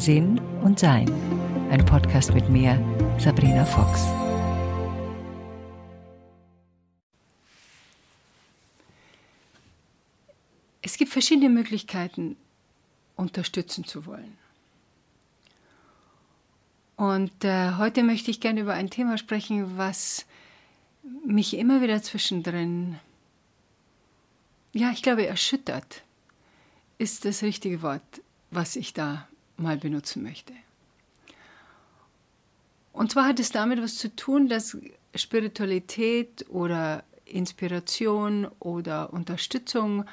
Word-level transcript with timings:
Sinn 0.00 0.40
und 0.62 0.78
Sein. 0.78 1.12
Ein 1.70 1.84
Podcast 1.84 2.32
mit 2.32 2.48
mir, 2.48 2.82
Sabrina 3.18 3.66
Fox. 3.66 4.06
Es 10.80 10.96
gibt 10.96 11.12
verschiedene 11.12 11.50
Möglichkeiten, 11.50 12.38
unterstützen 13.16 13.84
zu 13.84 14.06
wollen. 14.06 14.38
Und 16.96 17.44
äh, 17.44 17.72
heute 17.76 18.02
möchte 18.02 18.30
ich 18.30 18.40
gerne 18.40 18.62
über 18.62 18.72
ein 18.72 18.88
Thema 18.88 19.18
sprechen, 19.18 19.76
was 19.76 20.24
mich 21.26 21.58
immer 21.58 21.82
wieder 21.82 22.02
zwischendrin, 22.02 22.98
ja, 24.72 24.92
ich 24.92 25.02
glaube, 25.02 25.26
erschüttert, 25.26 26.04
ist 26.96 27.26
das 27.26 27.42
richtige 27.42 27.82
Wort, 27.82 28.22
was 28.50 28.76
ich 28.76 28.94
da 28.94 29.28
mal 29.60 29.76
benutzen 29.76 30.22
möchte. 30.22 30.52
Und 32.92 33.12
zwar 33.12 33.26
hat 33.26 33.40
es 33.40 33.50
damit 33.50 33.80
was 33.80 33.96
zu 33.96 34.14
tun, 34.14 34.48
dass 34.48 34.76
Spiritualität 35.14 36.46
oder 36.48 37.04
Inspiration 37.24 38.48
oder 38.58 39.12
Unterstützung 39.12 40.04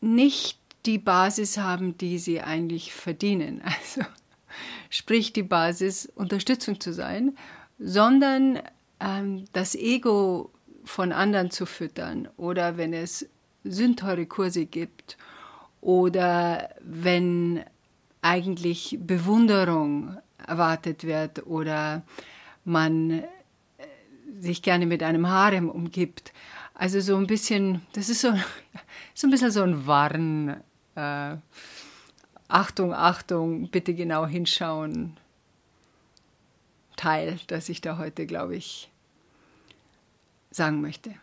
nicht 0.00 0.58
die 0.84 0.98
Basis 0.98 1.58
haben, 1.58 1.96
die 1.98 2.18
sie 2.18 2.40
eigentlich 2.40 2.92
verdienen. 2.92 3.62
Also 3.64 4.02
sprich 4.88 5.32
die 5.32 5.42
Basis, 5.42 6.06
Unterstützung 6.14 6.80
zu 6.80 6.92
sein, 6.92 7.36
sondern 7.78 8.60
ähm, 9.00 9.44
das 9.52 9.74
Ego 9.74 10.50
von 10.84 11.12
anderen 11.12 11.50
zu 11.50 11.66
füttern 11.66 12.28
oder 12.36 12.76
wenn 12.76 12.92
es 12.92 13.28
sündteure 13.64 14.24
Kurse 14.26 14.64
gibt 14.64 15.18
oder 15.80 16.70
wenn 16.80 17.64
eigentlich 18.22 18.98
Bewunderung 19.00 20.16
erwartet 20.46 21.04
wird 21.04 21.46
oder 21.46 22.02
man 22.64 23.10
äh, 23.10 23.24
sich 24.40 24.62
gerne 24.62 24.86
mit 24.86 25.02
einem 25.02 25.28
Harem 25.28 25.68
umgibt. 25.68 26.32
Also 26.74 27.00
so 27.00 27.16
ein 27.16 27.26
bisschen, 27.26 27.82
das 27.92 28.08
ist 28.08 28.20
so, 28.20 28.32
so 29.14 29.26
ein 29.26 29.30
bisschen 29.30 29.50
so 29.50 29.62
ein 29.62 29.86
Warn. 29.86 30.60
Äh, 30.94 31.36
Achtung, 32.48 32.94
Achtung, 32.94 33.70
bitte 33.70 33.94
genau 33.94 34.26
hinschauen. 34.26 35.16
Teil, 36.96 37.38
das 37.48 37.68
ich 37.68 37.80
da 37.80 37.98
heute, 37.98 38.26
glaube 38.26 38.56
ich, 38.56 38.90
sagen 40.50 40.80
möchte. 40.80 41.14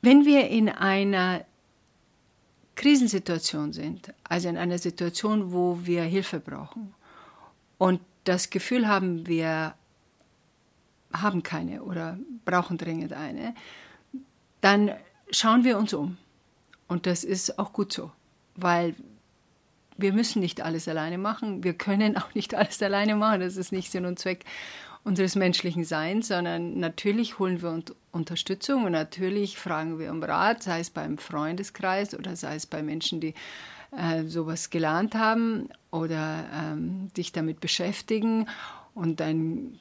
Wenn 0.00 0.24
wir 0.24 0.48
in 0.48 0.68
einer 0.68 1.44
Krisensituation 2.76 3.72
sind, 3.72 4.12
also 4.24 4.48
in 4.48 4.56
einer 4.56 4.78
Situation, 4.78 5.52
wo 5.52 5.80
wir 5.82 6.02
Hilfe 6.02 6.40
brauchen 6.40 6.94
und 7.78 8.00
das 8.24 8.50
Gefühl 8.50 8.86
haben, 8.86 9.26
wir 9.26 9.74
haben 11.12 11.42
keine 11.42 11.82
oder 11.82 12.18
brauchen 12.44 12.78
dringend 12.78 13.12
eine, 13.12 13.54
dann 14.60 14.92
schauen 15.30 15.64
wir 15.64 15.78
uns 15.78 15.94
um. 15.94 16.18
Und 16.88 17.06
das 17.06 17.24
ist 17.24 17.58
auch 17.58 17.72
gut 17.72 17.92
so, 17.92 18.12
weil 18.54 18.94
wir 19.96 20.12
müssen 20.12 20.40
nicht 20.40 20.60
alles 20.60 20.88
alleine 20.88 21.18
machen. 21.18 21.64
Wir 21.64 21.72
können 21.72 22.16
auch 22.16 22.34
nicht 22.34 22.54
alles 22.54 22.82
alleine 22.82 23.16
machen. 23.16 23.40
Das 23.40 23.56
ist 23.56 23.72
nicht 23.72 23.90
Sinn 23.90 24.06
und 24.06 24.18
Zweck 24.18 24.44
unseres 25.06 25.36
menschlichen 25.36 25.84
Seins, 25.84 26.26
sondern 26.28 26.80
natürlich 26.80 27.38
holen 27.38 27.62
wir 27.62 27.70
uns 27.70 27.94
Unterstützung 28.10 28.84
und 28.84 28.92
natürlich 28.92 29.56
fragen 29.56 30.00
wir 30.00 30.10
um 30.10 30.20
Rat, 30.20 30.64
sei 30.64 30.80
es 30.80 30.90
beim 30.90 31.16
Freundeskreis 31.16 32.18
oder 32.18 32.34
sei 32.34 32.56
es 32.56 32.66
bei 32.66 32.82
Menschen, 32.82 33.20
die 33.20 33.34
äh, 33.96 34.24
sowas 34.24 34.68
gelernt 34.68 35.14
haben 35.14 35.68
oder 35.92 36.44
ähm, 36.52 37.08
sich 37.14 37.30
damit 37.30 37.60
beschäftigen 37.60 38.48
und 38.94 39.22
ein, 39.22 39.78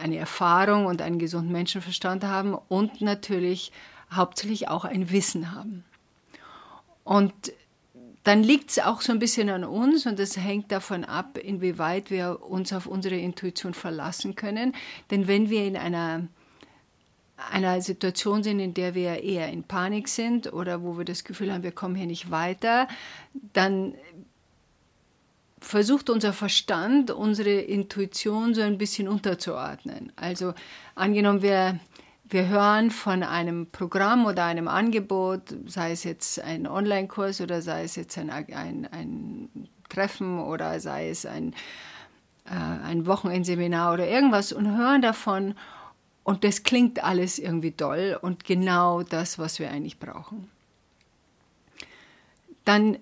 eine 0.00 0.18
Erfahrung 0.18 0.86
und 0.86 1.02
einen 1.02 1.18
gesunden 1.18 1.50
Menschenverstand 1.50 2.22
haben 2.22 2.54
und 2.54 3.00
natürlich 3.00 3.72
hauptsächlich 4.12 4.68
auch 4.68 4.84
ein 4.84 5.10
Wissen 5.10 5.52
haben. 5.52 5.84
Und 7.02 7.52
dann 8.24 8.42
liegt 8.42 8.70
es 8.70 8.78
auch 8.78 9.00
so 9.00 9.12
ein 9.12 9.18
bisschen 9.18 9.48
an 9.48 9.64
uns 9.64 10.06
und 10.06 10.18
das 10.18 10.36
hängt 10.36 10.70
davon 10.70 11.04
ab, 11.04 11.38
inwieweit 11.38 12.10
wir 12.10 12.42
uns 12.42 12.72
auf 12.72 12.86
unsere 12.86 13.16
Intuition 13.16 13.72
verlassen 13.72 14.34
können. 14.34 14.74
Denn 15.10 15.26
wenn 15.26 15.48
wir 15.48 15.64
in 15.64 15.76
einer, 15.76 16.26
einer 17.50 17.80
Situation 17.80 18.42
sind, 18.42 18.60
in 18.60 18.74
der 18.74 18.94
wir 18.94 19.22
eher 19.22 19.48
in 19.50 19.64
Panik 19.64 20.08
sind 20.08 20.52
oder 20.52 20.82
wo 20.82 20.98
wir 20.98 21.06
das 21.06 21.24
Gefühl 21.24 21.52
haben, 21.52 21.62
wir 21.62 21.72
kommen 21.72 21.94
hier 21.94 22.06
nicht 22.06 22.30
weiter, 22.30 22.88
dann 23.54 23.94
versucht 25.60 26.10
unser 26.10 26.32
Verstand, 26.34 27.10
unsere 27.10 27.52
Intuition 27.52 28.54
so 28.54 28.60
ein 28.60 28.78
bisschen 28.78 29.08
unterzuordnen. 29.08 30.12
Also 30.16 30.52
angenommen, 30.94 31.42
wir 31.42 31.78
wir 32.30 32.48
hören 32.48 32.90
von 32.90 33.22
einem 33.22 33.66
Programm 33.66 34.24
oder 34.24 34.44
einem 34.44 34.68
Angebot, 34.68 35.54
sei 35.66 35.92
es 35.92 36.04
jetzt 36.04 36.40
ein 36.40 36.66
Online-Kurs 36.66 37.40
oder 37.40 37.60
sei 37.60 37.84
es 37.84 37.96
jetzt 37.96 38.16
ein, 38.18 38.30
ein, 38.30 38.88
ein 38.90 39.68
Treffen 39.88 40.38
oder 40.38 40.78
sei 40.80 41.10
es 41.10 41.26
ein, 41.26 41.54
äh, 42.46 42.54
ein 42.54 43.06
Wochenendseminar 43.06 43.92
oder 43.92 44.06
irgendwas 44.06 44.52
und 44.52 44.76
hören 44.76 45.02
davon 45.02 45.54
und 46.22 46.44
das 46.44 46.62
klingt 46.62 47.02
alles 47.02 47.38
irgendwie 47.38 47.72
toll 47.72 48.18
und 48.20 48.44
genau 48.44 49.02
das, 49.02 49.38
was 49.38 49.58
wir 49.58 49.70
eigentlich 49.70 49.98
brauchen. 49.98 50.48
Dann 52.64 52.98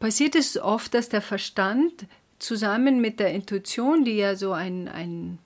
passiert 0.00 0.34
es 0.34 0.60
oft, 0.60 0.94
dass 0.94 1.08
der 1.08 1.22
Verstand 1.22 2.06
zusammen 2.40 3.00
mit 3.00 3.20
der 3.20 3.32
Intuition, 3.32 4.04
die 4.04 4.16
ja 4.16 4.34
so 4.34 4.52
ein, 4.52 4.88
ein 4.88 5.38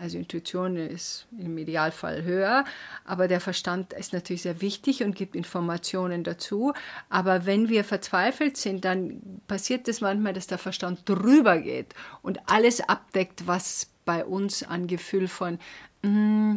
also 0.00 0.18
Intuition 0.18 0.76
ist 0.76 1.26
im 1.38 1.56
Idealfall 1.58 2.22
höher, 2.22 2.64
aber 3.04 3.28
der 3.28 3.40
Verstand 3.40 3.92
ist 3.92 4.12
natürlich 4.12 4.42
sehr 4.42 4.60
wichtig 4.60 5.02
und 5.02 5.16
gibt 5.16 5.34
Informationen 5.34 6.24
dazu. 6.24 6.72
Aber 7.08 7.46
wenn 7.46 7.68
wir 7.68 7.84
verzweifelt 7.84 8.56
sind, 8.56 8.84
dann 8.84 9.20
passiert 9.46 9.88
es 9.88 10.00
manchmal, 10.00 10.32
dass 10.32 10.46
der 10.46 10.58
Verstand 10.58 11.08
drüber 11.08 11.58
geht 11.58 11.94
und 12.22 12.38
alles 12.46 12.80
abdeckt, 12.80 13.46
was 13.46 13.88
bei 14.04 14.24
uns 14.24 14.62
an 14.62 14.86
Gefühl 14.86 15.28
von, 15.28 15.58
mm, 16.02 16.56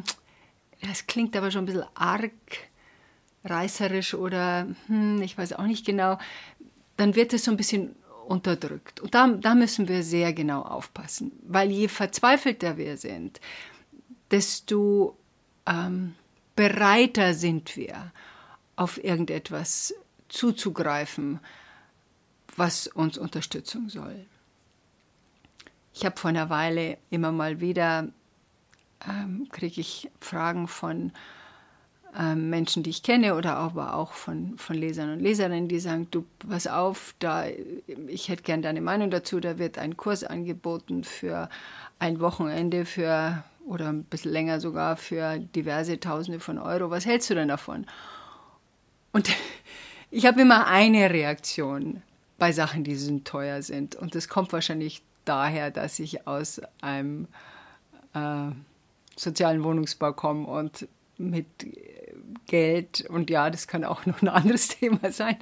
das 0.87 1.07
klingt 1.07 1.35
aber 1.35 1.51
schon 1.51 1.63
ein 1.63 1.67
bisschen 1.67 1.85
arg 1.95 2.31
reißerisch 3.43 4.13
oder 4.13 4.67
hm, 4.87 5.21
ich 5.21 5.37
weiß 5.37 5.53
auch 5.53 5.65
nicht 5.65 5.85
genau, 5.85 6.17
dann 6.97 7.15
wird 7.15 7.33
es 7.33 7.45
so 7.45 7.51
ein 7.51 7.57
bisschen 7.57 7.95
unterdrückt. 8.31 9.01
Und 9.01 9.13
da, 9.13 9.27
da 9.27 9.55
müssen 9.55 9.89
wir 9.89 10.03
sehr 10.03 10.31
genau 10.31 10.61
aufpassen, 10.61 11.33
weil 11.43 11.69
je 11.69 11.89
verzweifelter 11.89 12.77
wir 12.77 12.95
sind, 12.95 13.41
desto 14.31 15.17
ähm, 15.65 16.15
bereiter 16.55 17.33
sind 17.33 17.75
wir, 17.75 18.11
auf 18.77 19.03
irgendetwas 19.03 19.93
zuzugreifen, 20.29 21.39
was 22.55 22.87
uns 22.87 23.17
Unterstützung 23.17 23.89
soll. 23.89 24.25
Ich 25.93 26.05
habe 26.05 26.17
vor 26.17 26.29
einer 26.29 26.49
Weile 26.49 26.97
immer 27.09 27.31
mal 27.33 27.59
wieder, 27.59 28.07
ähm, 29.07 29.47
kriege 29.51 29.81
ich 29.81 30.09
Fragen 30.21 30.69
von 30.69 31.11
Menschen, 32.35 32.83
die 32.83 32.89
ich 32.89 33.03
kenne 33.03 33.35
oder 33.35 33.55
aber 33.55 33.95
auch 33.95 34.11
von, 34.11 34.57
von 34.57 34.75
Lesern 34.75 35.13
und 35.13 35.21
Leserinnen, 35.21 35.69
die 35.69 35.79
sagen, 35.79 36.07
du, 36.11 36.25
pass 36.49 36.67
auf, 36.67 37.15
da, 37.19 37.45
ich 38.07 38.27
hätte 38.27 38.43
gern 38.43 38.61
deine 38.61 38.81
Meinung 38.81 39.11
dazu, 39.11 39.39
da 39.39 39.57
wird 39.57 39.77
ein 39.77 39.95
Kurs 39.95 40.25
angeboten 40.25 41.05
für 41.05 41.49
ein 41.99 42.19
Wochenende 42.19 42.85
für 42.85 43.43
oder 43.65 43.89
ein 43.89 44.03
bisschen 44.03 44.31
länger 44.31 44.59
sogar 44.59 44.97
für 44.97 45.39
diverse 45.39 45.99
Tausende 45.99 46.39
von 46.39 46.57
Euro. 46.57 46.89
Was 46.89 47.05
hältst 47.05 47.29
du 47.29 47.35
denn 47.35 47.47
davon? 47.47 47.85
Und 49.13 49.29
ich 50.11 50.25
habe 50.25 50.41
immer 50.41 50.67
eine 50.67 51.09
Reaktion 51.11 52.01
bei 52.37 52.51
Sachen, 52.51 52.83
die 52.83 52.95
so 52.95 53.19
teuer 53.19 53.61
sind. 53.61 53.95
Und 53.95 54.15
das 54.15 54.27
kommt 54.27 54.51
wahrscheinlich 54.51 55.01
daher, 55.23 55.71
dass 55.71 55.99
ich 55.99 56.27
aus 56.27 56.59
einem 56.81 57.27
äh, 58.13 58.49
sozialen 59.15 59.63
Wohnungsbau 59.63 60.11
komme 60.11 60.47
und 60.47 60.87
mit 61.17 61.45
Geld 62.51 63.05
und 63.09 63.29
ja, 63.29 63.49
das 63.49 63.65
kann 63.65 63.85
auch 63.85 64.05
noch 64.05 64.21
ein 64.21 64.27
anderes 64.27 64.67
Thema 64.79 65.11
sein. 65.11 65.37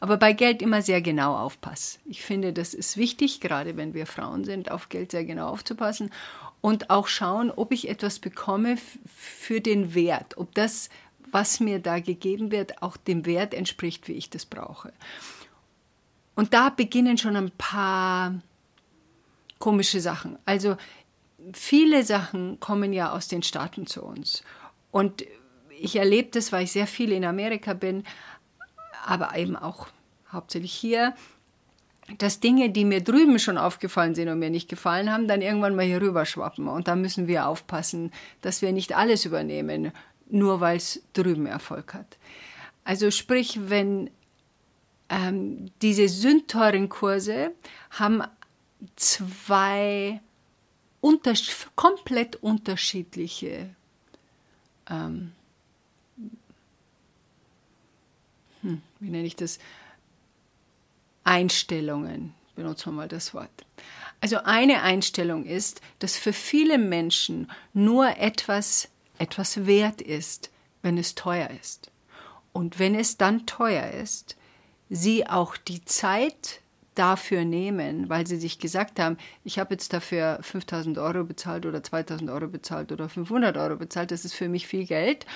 Aber 0.00 0.16
bei 0.16 0.32
Geld 0.32 0.60
immer 0.60 0.82
sehr 0.82 1.00
genau 1.00 1.36
aufpassen. 1.36 2.00
Ich 2.04 2.22
finde, 2.22 2.52
das 2.52 2.74
ist 2.74 2.96
wichtig, 2.96 3.40
gerade 3.40 3.76
wenn 3.76 3.94
wir 3.94 4.06
Frauen 4.06 4.44
sind, 4.44 4.70
auf 4.72 4.88
Geld 4.88 5.12
sehr 5.12 5.24
genau 5.24 5.48
aufzupassen 5.48 6.10
und 6.60 6.90
auch 6.90 7.06
schauen, 7.06 7.52
ob 7.52 7.72
ich 7.72 7.88
etwas 7.88 8.18
bekomme 8.18 8.76
für 9.06 9.60
den 9.60 9.94
Wert, 9.94 10.36
ob 10.36 10.52
das, 10.54 10.88
was 11.30 11.60
mir 11.60 11.78
da 11.78 12.00
gegeben 12.00 12.50
wird, 12.50 12.82
auch 12.82 12.96
dem 12.96 13.24
Wert 13.24 13.54
entspricht, 13.54 14.08
wie 14.08 14.14
ich 14.14 14.28
das 14.28 14.44
brauche. 14.44 14.92
Und 16.34 16.54
da 16.54 16.70
beginnen 16.70 17.18
schon 17.18 17.36
ein 17.36 17.52
paar 17.56 18.34
komische 19.60 20.00
Sachen. 20.00 20.38
Also 20.44 20.76
viele 21.52 22.02
Sachen 22.02 22.58
kommen 22.58 22.92
ja 22.92 23.12
aus 23.12 23.28
den 23.28 23.44
Staaten 23.44 23.86
zu 23.86 24.02
uns. 24.02 24.42
Und 24.90 25.24
ich 25.80 25.96
erlebe 25.96 26.30
das, 26.32 26.52
weil 26.52 26.64
ich 26.64 26.72
sehr 26.72 26.86
viel 26.86 27.12
in 27.12 27.24
Amerika 27.24 27.74
bin, 27.74 28.04
aber 29.06 29.36
eben 29.36 29.56
auch 29.56 29.88
hauptsächlich 30.30 30.72
hier, 30.72 31.14
dass 32.16 32.40
Dinge, 32.40 32.70
die 32.70 32.84
mir 32.84 33.02
drüben 33.02 33.38
schon 33.38 33.58
aufgefallen 33.58 34.14
sind 34.14 34.28
und 34.28 34.38
mir 34.38 34.50
nicht 34.50 34.68
gefallen 34.68 35.12
haben, 35.12 35.28
dann 35.28 35.42
irgendwann 35.42 35.76
mal 35.76 35.84
hier 35.84 36.00
rüber 36.00 36.24
schwappen. 36.24 36.66
Und 36.68 36.88
da 36.88 36.96
müssen 36.96 37.26
wir 37.26 37.46
aufpassen, 37.46 38.12
dass 38.40 38.62
wir 38.62 38.72
nicht 38.72 38.96
alles 38.96 39.24
übernehmen, 39.26 39.92
nur 40.30 40.60
weil 40.60 40.78
es 40.78 41.02
drüben 41.12 41.46
Erfolg 41.46 41.94
hat. 41.94 42.16
Also 42.84 43.10
sprich, 43.10 43.58
wenn 43.68 44.10
ähm, 45.10 45.70
diese 45.82 46.08
sündteuren 46.08 46.88
Kurse 46.88 47.52
haben 47.90 48.22
zwei 48.96 50.20
unter 51.00 51.34
komplett 51.76 52.36
unterschiedliche 52.36 53.70
ähm, 54.90 55.32
hm, 58.62 58.82
wie 59.00 59.10
nenne 59.10 59.26
ich 59.26 59.36
das, 59.36 59.58
Einstellungen, 61.24 62.34
benutzen 62.54 62.86
wir 62.86 62.92
mal 62.92 63.08
das 63.08 63.34
Wort. 63.34 63.66
Also 64.20 64.38
eine 64.44 64.82
Einstellung 64.82 65.44
ist, 65.44 65.80
dass 65.98 66.16
für 66.16 66.32
viele 66.32 66.78
Menschen 66.78 67.50
nur 67.74 68.16
etwas 68.18 68.88
etwas 69.18 69.66
wert 69.66 70.00
ist, 70.00 70.50
wenn 70.82 70.98
es 70.98 71.14
teuer 71.14 71.50
ist. 71.60 71.90
Und 72.52 72.78
wenn 72.78 72.94
es 72.94 73.16
dann 73.16 73.46
teuer 73.46 73.90
ist, 73.90 74.36
sie 74.88 75.26
auch 75.26 75.56
die 75.56 75.84
Zeit 75.84 76.60
dafür 76.94 77.44
nehmen, 77.44 78.08
weil 78.08 78.26
sie 78.26 78.38
sich 78.38 78.58
gesagt 78.58 78.98
haben, 78.98 79.18
ich 79.44 79.58
habe 79.58 79.74
jetzt 79.74 79.92
dafür 79.92 80.38
5000 80.42 80.98
Euro 80.98 81.24
bezahlt 81.24 81.66
oder 81.66 81.82
2000 81.82 82.30
Euro 82.30 82.48
bezahlt 82.48 82.90
oder 82.90 83.08
500 83.08 83.56
Euro 83.56 83.76
bezahlt, 83.76 84.10
das 84.10 84.24
ist 84.24 84.34
für 84.34 84.48
mich 84.48 84.66
viel 84.66 84.86
Geld. 84.86 85.26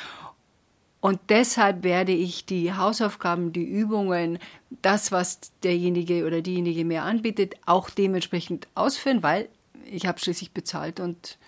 Und 1.02 1.18
deshalb 1.30 1.82
werde 1.82 2.12
ich 2.12 2.46
die 2.46 2.74
Hausaufgaben, 2.74 3.52
die 3.52 3.64
Übungen, 3.64 4.38
das, 4.82 5.10
was 5.10 5.40
derjenige 5.64 6.24
oder 6.24 6.42
diejenige 6.42 6.84
mir 6.84 7.02
anbietet, 7.02 7.56
auch 7.66 7.90
dementsprechend 7.90 8.68
ausführen, 8.76 9.20
weil 9.20 9.48
ich 9.84 10.06
habe 10.06 10.20
schließlich 10.20 10.52
bezahlt 10.52 11.00
und 11.00 11.38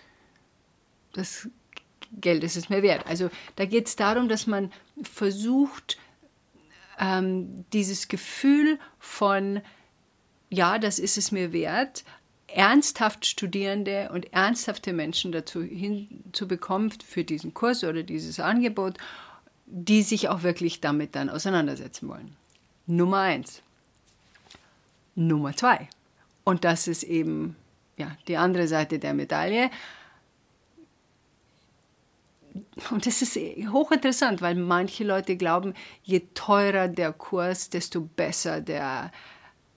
das 1.13 1.47
Geld 2.19 2.43
ist 2.43 2.57
es 2.57 2.67
mir 2.67 2.83
wert. 2.83 3.07
Also 3.07 3.29
da 3.55 3.63
geht 3.63 3.87
es 3.87 3.95
darum, 3.95 4.27
dass 4.27 4.45
man 4.45 4.73
versucht, 5.01 5.97
ähm, 6.99 7.63
dieses 7.71 8.09
Gefühl 8.09 8.77
von, 8.99 9.61
ja, 10.49 10.79
das 10.79 10.99
ist 10.99 11.17
es 11.17 11.31
mir 11.31 11.53
wert, 11.53 12.03
ernsthaft 12.47 13.25
Studierende 13.25 14.09
und 14.11 14.33
ernsthafte 14.33 14.91
Menschen 14.91 15.31
dazu 15.31 15.63
hinzubekommen 15.63 16.91
für 16.91 17.23
diesen 17.23 17.53
Kurs 17.53 17.85
oder 17.85 18.03
dieses 18.03 18.41
Angebot, 18.41 18.97
die 19.65 20.03
sich 20.03 20.29
auch 20.29 20.43
wirklich 20.43 20.81
damit 20.81 21.15
dann 21.15 21.29
auseinandersetzen 21.29 22.07
wollen. 22.07 22.35
Nummer 22.85 23.19
eins. 23.19 23.61
Nummer 25.15 25.55
zwei. 25.55 25.89
Und 26.43 26.63
das 26.63 26.87
ist 26.87 27.03
eben 27.03 27.55
ja, 27.97 28.15
die 28.27 28.37
andere 28.37 28.67
Seite 28.67 28.99
der 28.99 29.13
Medaille. 29.13 29.71
Und 32.91 33.05
das 33.05 33.21
ist 33.21 33.35
hochinteressant, 33.35 34.41
weil 34.41 34.55
manche 34.55 35.03
Leute 35.03 35.35
glauben, 35.35 35.73
je 36.03 36.21
teurer 36.33 36.87
der 36.87 37.11
Kurs, 37.11 37.69
desto 37.69 38.01
besser 38.01 38.61
der 38.61 39.11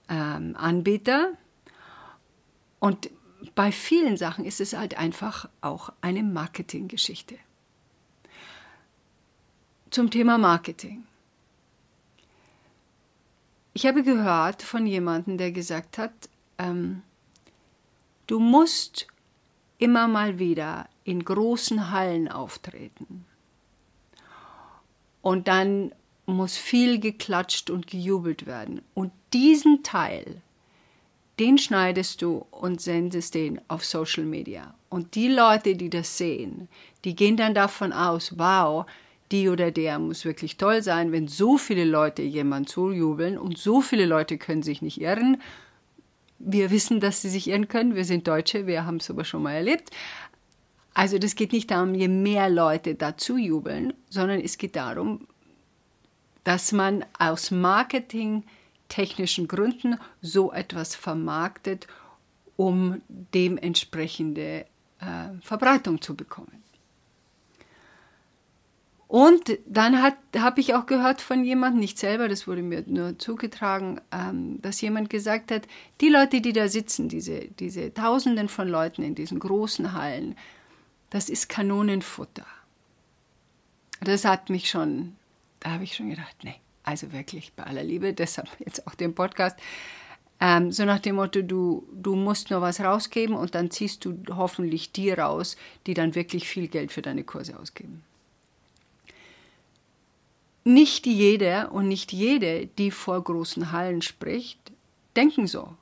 ähm, 0.08 0.54
Anbieter. 0.56 1.32
Und 2.78 3.10
bei 3.54 3.72
vielen 3.72 4.16
Sachen 4.16 4.44
ist 4.44 4.60
es 4.60 4.76
halt 4.76 4.98
einfach 4.98 5.48
auch 5.60 5.90
eine 6.00 6.22
Marketinggeschichte. 6.22 7.36
Zum 9.90 10.10
Thema 10.10 10.36
Marketing. 10.36 11.04
Ich 13.72 13.86
habe 13.86 14.02
gehört 14.02 14.62
von 14.62 14.86
jemandem, 14.86 15.38
der 15.38 15.52
gesagt 15.52 15.98
hat, 15.98 16.12
ähm, 16.58 17.02
du 18.26 18.38
musst 18.38 19.06
immer 19.78 20.08
mal 20.08 20.38
wieder 20.38 20.88
in 21.04 21.24
großen 21.24 21.90
Hallen 21.90 22.28
auftreten. 22.28 23.24
Und 25.22 25.48
dann 25.48 25.92
muss 26.26 26.56
viel 26.56 26.98
geklatscht 27.00 27.70
und 27.70 27.86
gejubelt 27.86 28.44
werden. 28.44 28.82
Und 28.94 29.12
diesen 29.32 29.82
Teil, 29.82 30.42
den 31.38 31.56
schneidest 31.56 32.20
du 32.20 32.44
und 32.50 32.80
sendest 32.82 33.34
den 33.34 33.60
auf 33.68 33.84
Social 33.84 34.24
Media. 34.24 34.74
Und 34.90 35.14
die 35.14 35.28
Leute, 35.28 35.76
die 35.76 35.88
das 35.88 36.18
sehen, 36.18 36.68
die 37.04 37.14
gehen 37.14 37.36
dann 37.36 37.54
davon 37.54 37.92
aus, 37.92 38.38
wow, 38.38 38.84
die 39.32 39.48
oder 39.48 39.70
der 39.70 39.98
muss 39.98 40.24
wirklich 40.24 40.56
toll 40.56 40.82
sein, 40.82 41.12
wenn 41.12 41.28
so 41.28 41.58
viele 41.58 41.84
Leute 41.84 42.22
jemand 42.22 42.68
zujubeln 42.68 43.38
und 43.38 43.58
so 43.58 43.80
viele 43.80 44.06
Leute 44.06 44.38
können 44.38 44.62
sich 44.62 44.82
nicht 44.82 45.00
irren, 45.00 45.40
wir 46.38 46.70
wissen, 46.70 47.00
dass 47.00 47.22
sie 47.22 47.28
sich 47.28 47.48
irren 47.48 47.68
können. 47.68 47.94
Wir 47.96 48.04
sind 48.04 48.28
Deutsche, 48.28 48.66
wir 48.66 48.86
haben 48.86 48.98
es 48.98 49.10
aber 49.10 49.24
schon 49.24 49.42
mal 49.42 49.54
erlebt. 49.54 49.90
Also 50.94 51.18
das 51.18 51.34
geht 51.34 51.52
nicht 51.52 51.70
darum, 51.70 51.94
je 51.94 52.08
mehr 52.08 52.48
Leute 52.48 52.94
dazu 52.94 53.36
jubeln, 53.36 53.92
sondern 54.08 54.40
es 54.40 54.58
geht 54.58 54.76
darum, 54.76 55.26
dass 56.44 56.72
man 56.72 57.04
aus 57.18 57.50
marketingtechnischen 57.50 59.48
Gründen 59.48 59.98
so 60.22 60.52
etwas 60.52 60.94
vermarktet, 60.94 61.86
um 62.56 63.02
dementsprechende 63.08 64.64
äh, 65.00 65.28
Verbreitung 65.40 66.00
zu 66.00 66.16
bekommen. 66.16 66.64
Und 69.08 69.58
dann 69.66 70.02
habe 70.02 70.60
ich 70.60 70.74
auch 70.74 70.84
gehört 70.84 71.22
von 71.22 71.42
jemandem, 71.42 71.80
nicht 71.80 71.98
selber, 71.98 72.28
das 72.28 72.46
wurde 72.46 72.62
mir 72.62 72.84
nur 72.86 73.18
zugetragen, 73.18 74.02
ähm, 74.12 74.60
dass 74.60 74.82
jemand 74.82 75.08
gesagt 75.08 75.50
hat, 75.50 75.62
die 76.02 76.10
Leute, 76.10 76.42
die 76.42 76.52
da 76.52 76.68
sitzen, 76.68 77.08
diese, 77.08 77.46
diese 77.58 77.92
Tausenden 77.94 78.50
von 78.50 78.68
Leuten 78.68 79.02
in 79.02 79.14
diesen 79.14 79.38
großen 79.38 79.94
Hallen, 79.94 80.36
das 81.08 81.30
ist 81.30 81.48
Kanonenfutter. 81.48 82.44
Das 84.02 84.26
hat 84.26 84.50
mich 84.50 84.68
schon, 84.68 85.16
da 85.60 85.70
habe 85.70 85.84
ich 85.84 85.96
schon 85.96 86.10
gedacht, 86.10 86.36
nee, 86.42 86.56
also 86.82 87.10
wirklich 87.10 87.54
bei 87.54 87.64
aller 87.64 87.84
Liebe, 87.84 88.12
deshalb 88.12 88.48
jetzt 88.58 88.86
auch 88.86 88.94
den 88.94 89.14
Podcast, 89.14 89.58
ähm, 90.38 90.70
so 90.70 90.84
nach 90.84 91.00
dem 91.00 91.16
Motto, 91.16 91.40
du, 91.40 91.88
du 91.94 92.14
musst 92.14 92.50
nur 92.50 92.60
was 92.60 92.80
rausgeben 92.80 93.34
und 93.34 93.54
dann 93.54 93.70
ziehst 93.70 94.04
du 94.04 94.18
hoffentlich 94.28 94.92
die 94.92 95.10
raus, 95.10 95.56
die 95.86 95.94
dann 95.94 96.14
wirklich 96.14 96.46
viel 96.46 96.68
Geld 96.68 96.92
für 96.92 97.00
deine 97.00 97.24
Kurse 97.24 97.58
ausgeben. 97.58 98.04
Nicht 100.68 101.06
jeder 101.06 101.72
und 101.72 101.88
nicht 101.88 102.12
jede, 102.12 102.66
die 102.66 102.90
vor 102.90 103.24
großen 103.24 103.72
Hallen 103.72 104.02
spricht, 104.02 104.70
denken 105.16 105.46
so 105.46 105.72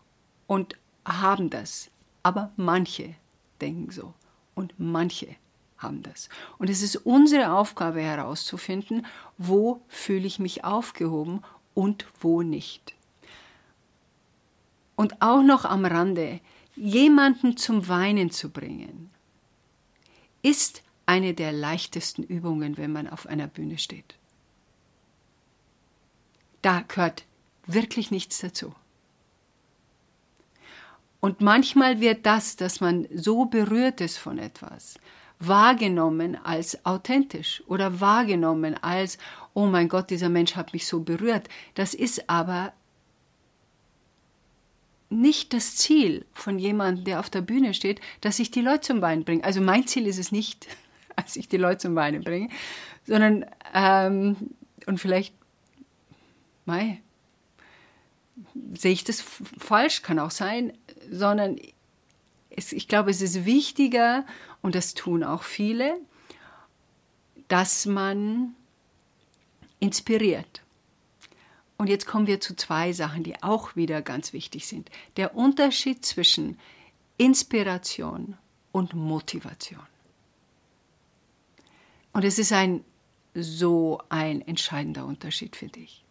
und 0.46 0.76
haben 1.04 1.50
das. 1.50 1.90
Aber 2.22 2.52
manche 2.54 3.16
denken 3.60 3.90
so 3.90 4.14
und 4.54 4.74
manche 4.78 5.34
haben 5.76 6.04
das. 6.04 6.28
Und 6.58 6.70
es 6.70 6.82
ist 6.82 6.94
unsere 7.04 7.50
Aufgabe 7.50 8.00
herauszufinden, 8.00 9.04
wo 9.38 9.80
fühle 9.88 10.28
ich 10.28 10.38
mich 10.38 10.62
aufgehoben 10.62 11.42
und 11.74 12.06
wo 12.20 12.42
nicht. 12.42 12.94
Und 14.94 15.20
auch 15.20 15.42
noch 15.42 15.64
am 15.64 15.84
Rande, 15.84 16.38
jemanden 16.76 17.56
zum 17.56 17.88
Weinen 17.88 18.30
zu 18.30 18.50
bringen, 18.50 19.10
ist 20.42 20.84
eine 21.06 21.34
der 21.34 21.50
leichtesten 21.50 22.22
Übungen, 22.22 22.76
wenn 22.76 22.92
man 22.92 23.08
auf 23.08 23.26
einer 23.26 23.48
Bühne 23.48 23.78
steht. 23.78 24.14
Da 26.66 26.80
gehört 26.80 27.22
wirklich 27.68 28.10
nichts 28.10 28.40
dazu. 28.40 28.74
Und 31.20 31.40
manchmal 31.40 32.00
wird 32.00 32.26
das, 32.26 32.56
dass 32.56 32.80
man 32.80 33.06
so 33.14 33.44
berührt 33.44 34.00
ist 34.00 34.16
von 34.16 34.36
etwas, 34.38 34.98
wahrgenommen 35.38 36.34
als 36.34 36.84
authentisch 36.84 37.62
oder 37.68 38.00
wahrgenommen 38.00 38.74
als, 38.82 39.16
oh 39.54 39.66
mein 39.66 39.88
Gott, 39.88 40.10
dieser 40.10 40.28
Mensch 40.28 40.56
hat 40.56 40.72
mich 40.72 40.88
so 40.88 40.98
berührt. 40.98 41.48
Das 41.74 41.94
ist 41.94 42.28
aber 42.28 42.72
nicht 45.08 45.52
das 45.52 45.76
Ziel 45.76 46.26
von 46.32 46.58
jemandem, 46.58 47.04
der 47.04 47.20
auf 47.20 47.30
der 47.30 47.42
Bühne 47.42 47.74
steht, 47.74 48.00
dass 48.22 48.40
ich 48.40 48.50
die 48.50 48.60
Leute 48.60 48.80
zum 48.80 49.02
Weinen 49.02 49.22
bringe. 49.22 49.44
Also 49.44 49.60
mein 49.60 49.86
Ziel 49.86 50.08
ist 50.08 50.18
es 50.18 50.32
nicht, 50.32 50.66
dass 51.16 51.36
ich 51.36 51.46
die 51.46 51.58
Leute 51.58 51.78
zum 51.78 51.94
Weinen 51.94 52.24
bringe, 52.24 52.48
sondern, 53.04 53.44
ähm, 53.72 54.50
und 54.86 54.98
vielleicht 54.98 55.32
mei, 56.66 57.00
sehe 58.74 58.92
ich 58.92 59.04
das 59.04 59.22
falsch, 59.58 60.02
kann 60.02 60.18
auch 60.18 60.30
sein, 60.30 60.72
sondern 61.10 61.56
es, 62.50 62.72
ich 62.72 62.88
glaube, 62.88 63.10
es 63.10 63.22
ist 63.22 63.44
wichtiger, 63.44 64.24
und 64.62 64.74
das 64.74 64.94
tun 64.94 65.22
auch 65.22 65.42
viele, 65.42 65.96
dass 67.48 67.86
man 67.86 68.56
inspiriert. 69.78 70.62
Und 71.76 71.88
jetzt 71.88 72.06
kommen 72.06 72.26
wir 72.26 72.40
zu 72.40 72.56
zwei 72.56 72.92
Sachen, 72.92 73.22
die 73.22 73.42
auch 73.42 73.76
wieder 73.76 74.02
ganz 74.02 74.32
wichtig 74.32 74.66
sind. 74.66 74.90
Der 75.16 75.36
Unterschied 75.36 76.04
zwischen 76.04 76.58
Inspiration 77.18 78.36
und 78.72 78.94
Motivation. 78.94 79.86
Und 82.12 82.24
es 82.24 82.38
ist 82.38 82.52
ein 82.52 82.82
so 83.34 84.00
ein 84.08 84.40
entscheidender 84.40 85.04
Unterschied 85.04 85.56
für 85.56 85.68
dich. 85.68 86.05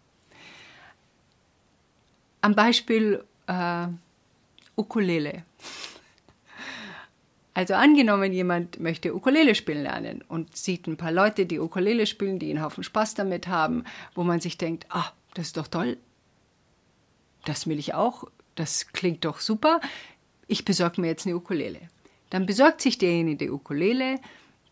Am 2.46 2.54
Beispiel 2.54 3.24
äh, 3.48 3.88
Ukulele. 4.78 5.44
Also 7.56 7.74
angenommen, 7.74 8.34
jemand 8.34 8.80
möchte 8.80 9.16
Ukulele 9.16 9.56
spielen 9.56 9.82
lernen 9.82 10.24
und 10.28 10.56
sieht 10.56 10.86
ein 10.86 10.96
paar 10.96 11.12
Leute, 11.12 11.48
die 11.48 11.58
Ukulele 11.58 12.06
spielen, 12.06 12.38
die 12.38 12.52
einen 12.52 12.62
Haufen 12.62 12.84
Spaß 12.84 13.16
damit 13.16 13.48
haben, 13.48 13.84
wo 14.14 14.24
man 14.24 14.42
sich 14.42 14.60
denkt, 14.60 14.86
ah, 14.90 15.12
das 15.34 15.48
ist 15.48 15.58
doch 15.58 15.68
toll, 15.68 15.98
das 17.46 17.66
will 17.66 17.80
ich 17.80 17.96
auch, 17.96 18.26
das 18.54 18.90
klingt 18.94 19.26
doch 19.26 19.40
super, 19.40 19.82
ich 20.46 20.66
besorge 20.66 21.02
mir 21.02 21.08
jetzt 21.08 21.26
eine 21.26 21.38
Ukulele. 21.38 21.80
Dann 22.30 22.46
besorgt 22.46 22.80
sich 22.80 23.00
derjenige 23.00 23.46
die 23.46 23.50
Ukulele, 23.50 24.20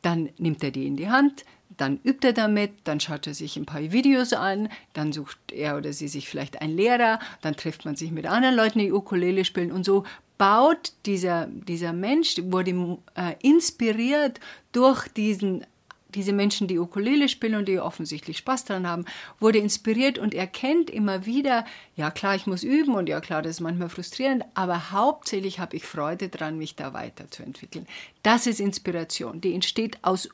dann 0.04 0.30
nimmt 0.38 0.64
er 0.64 0.70
die 0.70 0.86
in 0.86 0.96
die 0.96 1.10
Hand, 1.10 1.44
dann 1.78 2.00
übt 2.04 2.28
er 2.28 2.34
damit, 2.34 2.72
dann 2.84 3.00
schaut 3.00 3.28
er 3.28 3.34
sich 3.34 3.58
ein 3.58 3.66
paar 3.66 3.82
Videos 3.82 4.34
an, 4.34 4.70
dann 4.94 5.12
sucht 5.12 5.38
er 5.52 5.78
oder 5.78 5.94
sie 5.94 6.08
sich 6.08 6.30
vielleicht 6.30 6.62
einen 6.62 6.76
Lehrer, 6.76 7.20
dann 7.42 7.56
trifft 7.56 7.86
man 7.86 7.96
sich 7.96 8.12
mit 8.12 8.26
anderen 8.26 8.56
Leuten, 8.56 8.80
die 8.80 8.92
Ukulele 8.92 9.46
spielen 9.46 9.72
und 9.72 9.84
so 9.84 10.04
baut 10.38 10.94
dieser, 11.06 11.48
dieser 11.48 11.94
Mensch, 11.94 12.36
wurde 12.44 12.98
äh, 13.16 13.36
inspiriert 13.42 14.40
durch 14.72 15.08
diesen 15.10 15.66
diese 16.16 16.34
Menschen, 16.34 16.68
die 16.68 16.80
Ukulele 16.80 17.28
spielen 17.28 17.56
und 17.56 17.68
die 17.68 17.80
offensichtlich 17.80 18.38
Spaß 18.38 18.66
daran 18.66 18.88
haben, 18.88 19.06
wurde 19.40 19.58
inspiriert 19.58 20.20
und 20.20 20.34
erkennt 20.34 20.90
immer 20.90 21.26
wieder, 21.26 21.66
ja 21.96 22.12
klar, 22.12 22.36
ich 22.36 22.46
muss 22.46 22.64
üben 22.64 22.94
und 22.94 23.10
ja 23.10 23.20
klar, 23.20 23.42
das 23.42 23.54
ist 23.54 23.62
manchmal 23.62 23.90
frustrierend, 23.90 24.44
aber 24.54 24.92
hauptsächlich 24.92 25.60
habe 25.60 25.76
ich 25.76 25.86
Freude 25.86 26.30
daran, 26.30 26.58
mich 26.58 26.76
da 26.76 26.94
weiterzuentwickeln. 26.94 27.88
Das 28.22 28.48
ist 28.48 28.60
Inspiration, 28.60 29.42
die 29.42 29.54
entsteht 29.54 29.98
aus, 30.04 30.30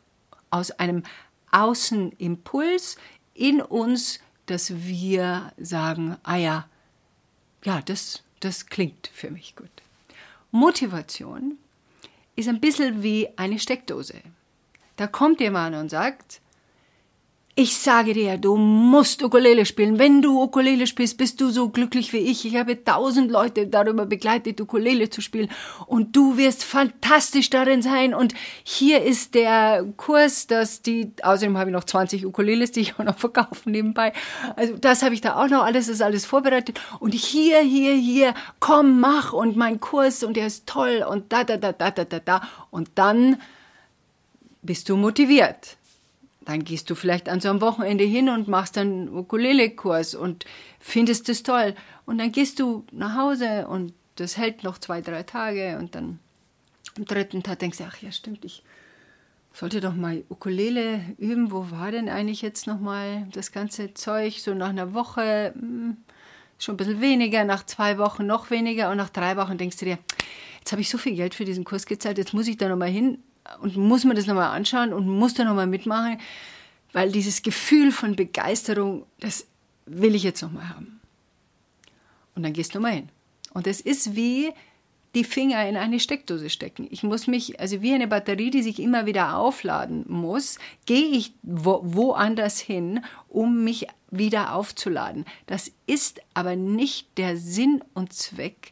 aus 0.49 0.71
einem 0.71 1.03
Außenimpuls 1.51 2.97
in 3.33 3.61
uns, 3.61 4.19
dass 4.45 4.85
wir 4.85 5.53
sagen, 5.57 6.17
ah 6.23 6.35
ja, 6.35 6.67
ja, 7.63 7.81
das, 7.81 8.23
das 8.39 8.67
klingt 8.67 9.09
für 9.13 9.31
mich 9.31 9.55
gut. 9.55 9.69
Motivation 10.51 11.57
ist 12.35 12.47
ein 12.47 12.59
bisschen 12.59 13.03
wie 13.03 13.29
eine 13.37 13.59
Steckdose. 13.59 14.21
Da 14.95 15.07
kommt 15.07 15.39
jemand 15.39 15.75
und 15.75 15.89
sagt, 15.89 16.41
ich 17.59 17.77
sage 17.77 18.13
dir, 18.13 18.37
du 18.37 18.55
musst 18.55 19.21
Ukulele 19.21 19.65
spielen. 19.65 19.99
Wenn 19.99 20.21
du 20.21 20.41
Ukulele 20.41 20.87
spielst, 20.87 21.17
bist 21.17 21.41
du 21.41 21.49
so 21.49 21.67
glücklich 21.67 22.13
wie 22.13 22.19
ich. 22.19 22.45
Ich 22.45 22.55
habe 22.55 22.85
tausend 22.85 23.29
Leute 23.29 23.67
darüber 23.67 24.05
begleitet, 24.05 24.61
Ukulele 24.61 25.09
zu 25.09 25.19
spielen. 25.19 25.49
Und 25.85 26.15
du 26.15 26.37
wirst 26.37 26.63
fantastisch 26.63 27.49
darin 27.49 27.81
sein. 27.81 28.13
Und 28.13 28.33
hier 28.63 29.03
ist 29.03 29.35
der 29.35 29.85
Kurs, 29.97 30.47
dass 30.47 30.81
die, 30.83 31.11
außerdem 31.21 31.57
habe 31.57 31.69
ich 31.69 31.73
noch 31.73 31.83
20 31.83 32.25
Ukuleles, 32.25 32.71
die 32.71 32.79
ich 32.79 32.97
auch 32.97 33.03
noch 33.03 33.19
verkaufe 33.19 33.69
nebenbei. 33.69 34.13
Also 34.55 34.77
das 34.77 35.03
habe 35.03 35.13
ich 35.13 35.19
da 35.19 35.35
auch 35.35 35.49
noch 35.49 35.65
alles, 35.65 35.89
ist 35.89 36.01
alles 36.01 36.25
vorbereitet. 36.25 36.79
Und 37.01 37.13
hier, 37.13 37.59
hier, 37.59 37.93
hier, 37.93 38.35
komm, 38.61 39.01
mach. 39.01 39.33
Und 39.33 39.57
mein 39.57 39.81
Kurs 39.81 40.23
und 40.23 40.37
der 40.37 40.47
ist 40.47 40.65
toll. 40.65 41.05
Und 41.05 41.33
da, 41.33 41.43
da, 41.43 41.57
da, 41.57 41.73
da, 41.73 41.91
da, 41.91 42.05
da, 42.05 42.19
da. 42.19 42.41
Und 42.71 42.91
dann 42.95 43.35
bist 44.61 44.87
du 44.87 44.95
motiviert 44.95 45.75
dann 46.49 46.63
gehst 46.63 46.89
du 46.89 46.95
vielleicht 46.95 47.29
an 47.29 47.41
so 47.41 47.49
einem 47.49 47.61
Wochenende 47.61 48.03
hin 48.03 48.27
und 48.27 48.47
machst 48.47 48.75
einen 48.79 49.07
Ukulele-Kurs 49.07 50.15
und 50.15 50.45
findest 50.79 51.29
es 51.29 51.43
toll. 51.43 51.75
Und 52.07 52.17
dann 52.17 52.31
gehst 52.31 52.59
du 52.59 52.85
nach 52.91 53.15
Hause 53.15 53.67
und 53.67 53.93
das 54.15 54.35
hält 54.35 54.63
noch 54.63 54.79
zwei, 54.79 55.01
drei 55.01 55.21
Tage 55.21 55.77
und 55.77 55.93
dann 55.93 56.17
am 56.97 57.05
dritten 57.05 57.43
Tag 57.43 57.59
denkst 57.59 57.77
du, 57.77 57.83
ach 57.83 57.97
ja, 58.01 58.11
stimmt, 58.11 58.43
ich 58.45 58.63
sollte 59.53 59.79
doch 59.79 59.93
mal 59.93 60.23
Ukulele 60.29 61.01
üben. 61.19 61.51
Wo 61.51 61.69
war 61.69 61.91
denn 61.91 62.09
eigentlich 62.09 62.41
jetzt 62.41 62.65
nochmal 62.65 63.27
das 63.31 63.51
ganze 63.51 63.93
Zeug? 63.93 64.39
So 64.39 64.55
nach 64.55 64.69
einer 64.69 64.95
Woche 64.95 65.53
hm, 65.53 65.97
schon 66.57 66.73
ein 66.73 66.77
bisschen 66.77 66.99
weniger, 66.99 67.43
nach 67.43 67.63
zwei 67.63 67.99
Wochen 67.99 68.25
noch 68.25 68.49
weniger 68.49 68.89
und 68.89 68.97
nach 68.97 69.09
drei 69.09 69.37
Wochen 69.37 69.59
denkst 69.59 69.77
du 69.77 69.85
dir, 69.85 69.99
jetzt 70.57 70.71
habe 70.71 70.81
ich 70.81 70.89
so 70.89 70.97
viel 70.97 71.15
Geld 71.15 71.35
für 71.35 71.45
diesen 71.45 71.63
Kurs 71.63 71.85
gezahlt, 71.85 72.17
jetzt 72.17 72.33
muss 72.33 72.47
ich 72.47 72.57
da 72.57 72.67
nochmal 72.67 72.89
hin 72.89 73.19
und 73.61 73.75
muss 73.75 74.03
mir 74.03 74.13
das 74.13 74.27
nochmal 74.27 74.55
anschauen 74.55 74.93
und 74.93 75.07
muss 75.07 75.33
da 75.33 75.43
nochmal 75.43 75.67
mitmachen, 75.67 76.19
weil 76.93 77.11
dieses 77.11 77.41
Gefühl 77.41 77.91
von 77.91 78.15
Begeisterung, 78.15 79.05
das 79.19 79.45
will 79.85 80.15
ich 80.15 80.23
jetzt 80.23 80.41
nochmal 80.41 80.69
haben. 80.69 80.99
Und 82.35 82.43
dann 82.43 82.53
gehst 82.53 82.75
du 82.75 82.79
mal 82.79 82.93
hin. 82.93 83.09
Und 83.53 83.67
es 83.67 83.81
ist 83.81 84.15
wie 84.15 84.51
die 85.15 85.23
Finger 85.23 85.67
in 85.67 85.75
eine 85.75 85.99
Steckdose 85.99 86.49
stecken. 86.49 86.87
Ich 86.91 87.03
muss 87.03 87.25
mich, 87.27 87.59
also 87.59 87.81
wie 87.81 87.93
eine 87.93 88.07
Batterie, 88.07 88.51
die 88.51 88.61
sich 88.61 88.79
immer 88.79 89.05
wieder 89.05 89.35
aufladen 89.35 90.05
muss, 90.07 90.59
gehe 90.85 91.07
ich 91.07 91.33
wo, 91.41 91.81
woanders 91.83 92.59
hin, 92.59 93.03
um 93.27 93.63
mich 93.63 93.87
wieder 94.11 94.53
aufzuladen. 94.53 95.25
Das 95.47 95.71
ist 95.87 96.21
aber 96.33 96.55
nicht 96.55 97.17
der 97.17 97.37
Sinn 97.37 97.83
und 97.93 98.13
Zweck 98.13 98.71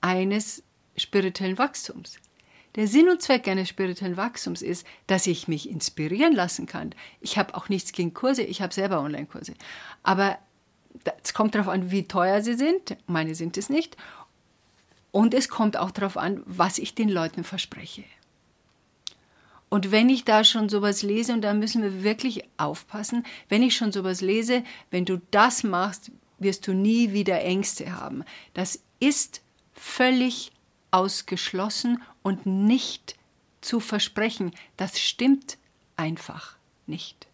eines 0.00 0.62
spirituellen 0.96 1.58
Wachstums. 1.58 2.18
Der 2.76 2.86
Sinn 2.86 3.08
und 3.08 3.22
Zweck 3.22 3.48
eines 3.48 3.68
spirituellen 3.68 4.18
Wachstums 4.18 4.62
ist, 4.62 4.86
dass 5.06 5.26
ich 5.26 5.48
mich 5.48 5.68
inspirieren 5.68 6.34
lassen 6.34 6.66
kann. 6.66 6.94
Ich 7.20 7.38
habe 7.38 7.54
auch 7.54 7.68
nichts 7.68 7.92
gegen 7.92 8.14
Kurse, 8.14 8.42
ich 8.42 8.60
habe 8.62 8.74
selber 8.74 9.00
Online-Kurse. 9.00 9.54
Aber 10.02 10.38
es 11.22 11.34
kommt 11.34 11.54
darauf 11.54 11.68
an, 11.68 11.90
wie 11.90 12.06
teuer 12.06 12.42
sie 12.42 12.54
sind. 12.54 12.96
Meine 13.06 13.34
sind 13.34 13.56
es 13.56 13.70
nicht. 13.70 13.96
Und 15.10 15.32
es 15.32 15.48
kommt 15.48 15.78
auch 15.78 15.90
darauf 15.90 16.18
an, 16.18 16.42
was 16.44 16.78
ich 16.78 16.94
den 16.94 17.08
Leuten 17.08 17.44
verspreche. 17.44 18.04
Und 19.68 19.90
wenn 19.90 20.08
ich 20.08 20.24
da 20.24 20.44
schon 20.44 20.68
sowas 20.68 21.02
lese, 21.02 21.32
und 21.32 21.40
da 21.42 21.54
müssen 21.54 21.82
wir 21.82 22.02
wirklich 22.02 22.44
aufpassen, 22.56 23.24
wenn 23.48 23.62
ich 23.62 23.74
schon 23.74 23.92
sowas 23.92 24.20
lese, 24.20 24.62
wenn 24.90 25.04
du 25.04 25.20
das 25.30 25.64
machst, 25.64 26.12
wirst 26.38 26.66
du 26.66 26.74
nie 26.74 27.12
wieder 27.12 27.40
Ängste 27.40 27.98
haben. 27.98 28.24
Das 28.54 28.80
ist 29.00 29.40
völlig 29.72 30.52
ausgeschlossen 30.90 32.02
und 32.22 32.46
nicht 32.46 33.16
zu 33.60 33.80
versprechen. 33.80 34.52
Das 34.76 35.00
stimmt 35.00 35.58
einfach 35.96 36.56
nicht. 36.86 37.26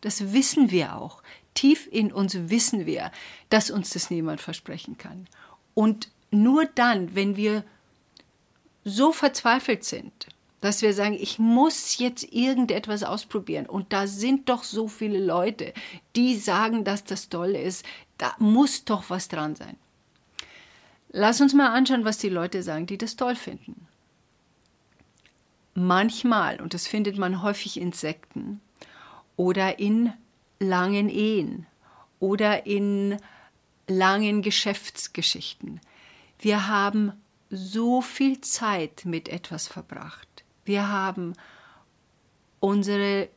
Das 0.00 0.32
wissen 0.32 0.70
wir 0.70 0.96
auch. 0.96 1.22
Tief 1.54 1.88
in 1.90 2.12
uns 2.12 2.34
wissen 2.34 2.86
wir, 2.86 3.10
dass 3.48 3.70
uns 3.70 3.90
das 3.90 4.10
niemand 4.10 4.40
versprechen 4.40 4.98
kann. 4.98 5.26
Und 5.74 6.10
nur 6.30 6.66
dann, 6.66 7.14
wenn 7.14 7.36
wir 7.36 7.64
so 8.84 9.12
verzweifelt 9.12 9.84
sind, 9.84 10.28
dass 10.60 10.82
wir 10.82 10.94
sagen, 10.94 11.14
ich 11.14 11.38
muss 11.38 11.98
jetzt 11.98 12.24
irgendetwas 12.32 13.02
ausprobieren 13.02 13.66
und 13.66 13.92
da 13.92 14.06
sind 14.06 14.48
doch 14.48 14.64
so 14.64 14.88
viele 14.88 15.18
Leute, 15.18 15.74
die 16.14 16.36
sagen, 16.36 16.84
dass 16.84 17.04
das 17.04 17.28
toll 17.28 17.54
ist, 17.54 17.84
da 18.18 18.34
muss 18.38 18.84
doch 18.84 19.10
was 19.10 19.28
dran 19.28 19.54
sein. 19.54 19.76
Lass 21.18 21.40
uns 21.40 21.54
mal 21.54 21.72
anschauen, 21.72 22.04
was 22.04 22.18
die 22.18 22.28
Leute 22.28 22.62
sagen, 22.62 22.84
die 22.84 22.98
das 22.98 23.16
toll 23.16 23.36
finden. 23.36 23.88
Manchmal, 25.72 26.60
und 26.60 26.74
das 26.74 26.86
findet 26.86 27.16
man 27.16 27.40
häufig 27.40 27.80
in 27.80 27.92
Sekten 27.92 28.60
oder 29.34 29.78
in 29.78 30.12
langen 30.58 31.08
Ehen 31.08 31.66
oder 32.20 32.66
in 32.66 33.16
langen 33.88 34.42
Geschäftsgeschichten, 34.42 35.80
wir 36.38 36.68
haben 36.68 37.14
so 37.48 38.02
viel 38.02 38.42
Zeit 38.42 39.06
mit 39.06 39.30
etwas 39.30 39.68
verbracht. 39.68 40.44
Wir 40.66 40.90
haben 40.90 41.32
unsere, 42.60 43.30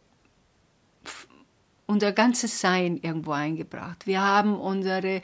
unser 1.85 2.11
ganzes 2.11 2.59
Sein 2.59 2.97
irgendwo 2.97 3.31
eingebracht. 3.31 4.05
Wir 4.05 4.19
haben 4.19 4.59
unsere 4.59 5.21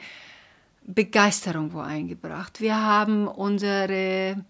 Begeisterung 0.86 1.72
wo 1.72 1.80
eingebracht. 1.80 2.60
Wir 2.60 2.80
haben 2.80 3.26
unsere 3.26 4.44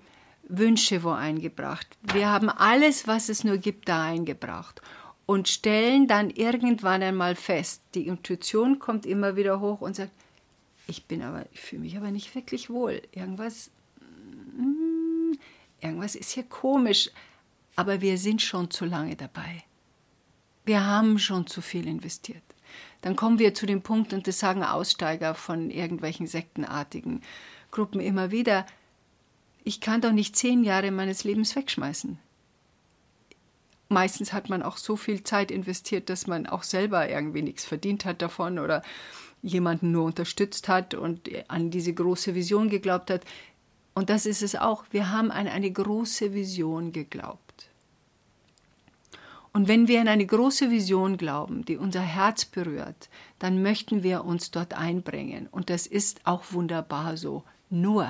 Wünsche 0.48 1.02
wo 1.02 1.10
eingebracht. 1.10 1.86
Wir 2.12 2.30
haben 2.30 2.50
alles, 2.50 3.06
was 3.06 3.28
es 3.30 3.42
nur 3.42 3.56
gibt, 3.56 3.88
da 3.88 4.04
eingebracht 4.04 4.82
und 5.24 5.48
stellen 5.48 6.06
dann 6.06 6.30
irgendwann 6.30 7.02
einmal 7.02 7.34
fest, 7.34 7.82
die 7.94 8.06
Intuition 8.06 8.78
kommt 8.78 9.06
immer 9.06 9.34
wieder 9.34 9.60
hoch 9.60 9.80
und 9.80 9.96
sagt, 9.96 10.12
ich 10.86 11.06
bin 11.06 11.22
aber, 11.22 11.46
ich 11.52 11.60
fühle 11.60 11.82
mich 11.82 11.96
aber 11.96 12.10
nicht 12.10 12.34
wirklich 12.34 12.70
wohl. 12.70 13.02
Irgendwas, 13.12 13.70
mm, 14.56 15.32
irgendwas 15.80 16.14
ist 16.14 16.32
hier 16.32 16.44
komisch. 16.44 17.10
Aber 17.74 18.00
wir 18.00 18.18
sind 18.18 18.40
schon 18.40 18.70
zu 18.70 18.84
lange 18.84 19.16
dabei. 19.16 19.64
Wir 20.64 20.84
haben 20.84 21.18
schon 21.18 21.46
zu 21.46 21.60
viel 21.60 21.86
investiert 21.88 22.42
dann 23.02 23.16
kommen 23.16 23.38
wir 23.38 23.54
zu 23.54 23.66
dem 23.66 23.82
Punkt, 23.82 24.12
und 24.12 24.26
das 24.26 24.38
sagen 24.38 24.62
Aussteiger 24.62 25.34
von 25.34 25.70
irgendwelchen 25.70 26.26
sektenartigen 26.26 27.22
Gruppen 27.70 28.00
immer 28.00 28.30
wieder, 28.30 28.66
ich 29.64 29.80
kann 29.80 30.00
doch 30.00 30.12
nicht 30.12 30.36
zehn 30.36 30.64
Jahre 30.64 30.90
meines 30.90 31.24
Lebens 31.24 31.56
wegschmeißen. 31.56 32.18
Meistens 33.88 34.32
hat 34.32 34.48
man 34.48 34.62
auch 34.62 34.76
so 34.76 34.96
viel 34.96 35.22
Zeit 35.22 35.50
investiert, 35.50 36.10
dass 36.10 36.26
man 36.26 36.46
auch 36.46 36.62
selber 36.62 37.08
irgendwie 37.08 37.42
nichts 37.42 37.64
verdient 37.64 38.04
hat 38.04 38.22
davon 38.22 38.58
oder 38.58 38.82
jemanden 39.42 39.92
nur 39.92 40.04
unterstützt 40.04 40.68
hat 40.68 40.94
und 40.94 41.30
an 41.48 41.70
diese 41.70 41.94
große 41.94 42.34
Vision 42.34 42.68
geglaubt 42.68 43.10
hat. 43.10 43.24
Und 43.94 44.10
das 44.10 44.26
ist 44.26 44.42
es 44.42 44.56
auch. 44.56 44.84
Wir 44.90 45.10
haben 45.10 45.30
an 45.30 45.46
eine 45.46 45.70
große 45.70 46.34
Vision 46.34 46.92
geglaubt. 46.92 47.45
Und 49.56 49.68
wenn 49.68 49.88
wir 49.88 50.02
an 50.02 50.08
eine 50.08 50.26
große 50.26 50.70
Vision 50.70 51.16
glauben, 51.16 51.64
die 51.64 51.78
unser 51.78 52.02
Herz 52.02 52.44
berührt, 52.44 53.08
dann 53.38 53.62
möchten 53.62 54.02
wir 54.02 54.26
uns 54.26 54.50
dort 54.50 54.74
einbringen. 54.74 55.48
Und 55.50 55.70
das 55.70 55.86
ist 55.86 56.20
auch 56.26 56.52
wunderbar 56.52 57.16
so. 57.16 57.42
Nur, 57.70 58.06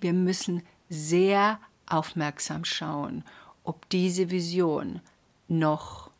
wir 0.00 0.12
müssen 0.12 0.62
sehr 0.88 1.58
aufmerksam 1.88 2.64
schauen, 2.64 3.24
ob 3.64 3.88
diese 3.88 4.30
Vision 4.30 5.00
noch 5.48 6.12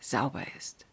sauber 0.00 0.42
ist. 0.58 0.84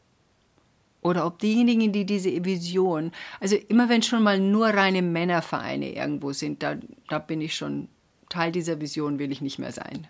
Oder 1.02 1.26
ob 1.26 1.40
diejenigen, 1.40 1.92
die 1.92 2.06
diese 2.06 2.46
Vision, 2.46 3.12
also 3.40 3.56
immer 3.56 3.90
wenn 3.90 4.04
schon 4.04 4.22
mal 4.22 4.40
nur 4.40 4.68
reine 4.68 5.02
Männervereine 5.02 5.96
irgendwo 5.96 6.32
sind, 6.32 6.62
da, 6.62 6.78
da 7.10 7.18
bin 7.18 7.42
ich 7.42 7.56
schon 7.56 7.88
Teil 8.30 8.52
dieser 8.52 8.80
Vision, 8.80 9.18
will 9.18 9.32
ich 9.32 9.42
nicht 9.42 9.58
mehr 9.58 9.72
sein. 9.72 10.08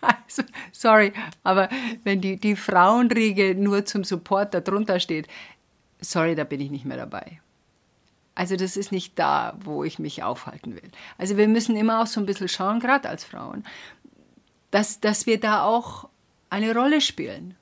Also, 0.00 0.42
sorry, 0.72 1.12
aber 1.42 1.68
wenn 2.04 2.20
die, 2.20 2.36
die 2.36 2.54
Frauenriege 2.54 3.54
nur 3.54 3.84
zum 3.86 4.04
Support 4.04 4.54
darunter 4.54 5.00
steht, 5.00 5.26
sorry, 6.00 6.34
da 6.34 6.44
bin 6.44 6.60
ich 6.60 6.70
nicht 6.70 6.84
mehr 6.84 6.96
dabei. 6.96 7.40
Also 8.34 8.56
das 8.56 8.76
ist 8.76 8.92
nicht 8.92 9.18
da, 9.18 9.56
wo 9.60 9.82
ich 9.82 9.98
mich 9.98 10.22
aufhalten 10.22 10.74
will. 10.74 10.90
Also 11.16 11.38
wir 11.38 11.48
müssen 11.48 11.74
immer 11.74 12.02
auch 12.02 12.06
so 12.06 12.20
ein 12.20 12.26
bisschen 12.26 12.48
schauen, 12.48 12.80
gerade 12.80 13.08
als 13.08 13.24
Frauen, 13.24 13.64
dass, 14.70 15.00
dass 15.00 15.26
wir 15.26 15.40
da 15.40 15.64
auch 15.64 16.08
eine 16.50 16.74
Rolle 16.74 17.00
spielen. 17.00 17.56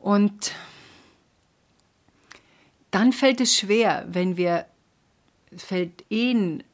Und 0.00 0.52
dann 2.90 3.12
fällt 3.12 3.40
es 3.40 3.56
schwer, 3.56 4.04
wenn 4.08 4.36
wir, 4.36 4.66
fällt 5.56 6.04
Ehen 6.10 6.64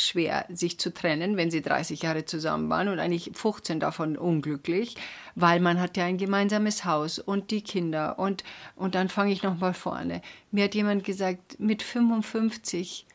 schwer, 0.00 0.46
sich 0.52 0.78
zu 0.78 0.92
trennen, 0.92 1.36
wenn 1.36 1.50
sie 1.50 1.62
30 1.62 2.02
Jahre 2.02 2.24
zusammen 2.24 2.68
waren 2.70 2.88
und 2.88 2.98
eigentlich 2.98 3.30
15 3.34 3.80
davon 3.80 4.16
unglücklich, 4.16 4.96
weil 5.34 5.60
man 5.60 5.80
hat 5.80 5.96
ja 5.96 6.04
ein 6.04 6.18
gemeinsames 6.18 6.84
Haus 6.84 7.18
und 7.18 7.50
die 7.50 7.62
Kinder 7.62 8.18
und, 8.18 8.44
und 8.76 8.94
dann 8.94 9.08
fange 9.08 9.32
ich 9.32 9.42
nochmal 9.42 9.74
vorne. 9.74 10.22
Mir 10.50 10.64
hat 10.64 10.74
jemand 10.74 11.04
gesagt, 11.04 11.60
mit 11.60 11.82
55, 11.82 13.06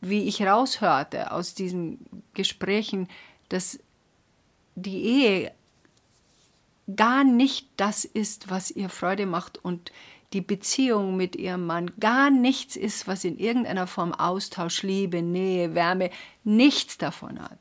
wie 0.00 0.24
ich 0.24 0.42
raushörte 0.42 1.32
aus 1.32 1.54
diesen 1.54 1.98
Gesprächen, 2.34 3.08
dass 3.48 3.78
die 4.74 5.04
Ehe 5.04 5.52
gar 6.96 7.24
nicht 7.24 7.68
das 7.76 8.04
ist, 8.04 8.50
was 8.50 8.70
ihr 8.70 8.88
Freude 8.88 9.26
macht 9.26 9.58
und 9.64 9.92
die 10.34 10.40
Beziehung 10.40 11.16
mit 11.16 11.36
ihrem 11.36 11.64
Mann 11.64 11.92
gar 12.00 12.28
nichts 12.28 12.74
ist, 12.74 13.06
was 13.06 13.24
in 13.24 13.38
irgendeiner 13.38 13.86
Form 13.86 14.12
Austausch, 14.12 14.82
Liebe, 14.82 15.22
Nähe, 15.22 15.74
Wärme, 15.74 16.10
nichts 16.42 16.98
davon 16.98 17.40
hat, 17.40 17.58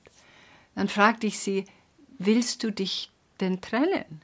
dann 0.76 0.90
fragte 0.90 1.28
ich 1.28 1.40
sie, 1.40 1.66
willst 2.18 2.64
du 2.64 2.72
dich 2.72 3.12
denn 3.40 3.62
trennen? 3.62 4.22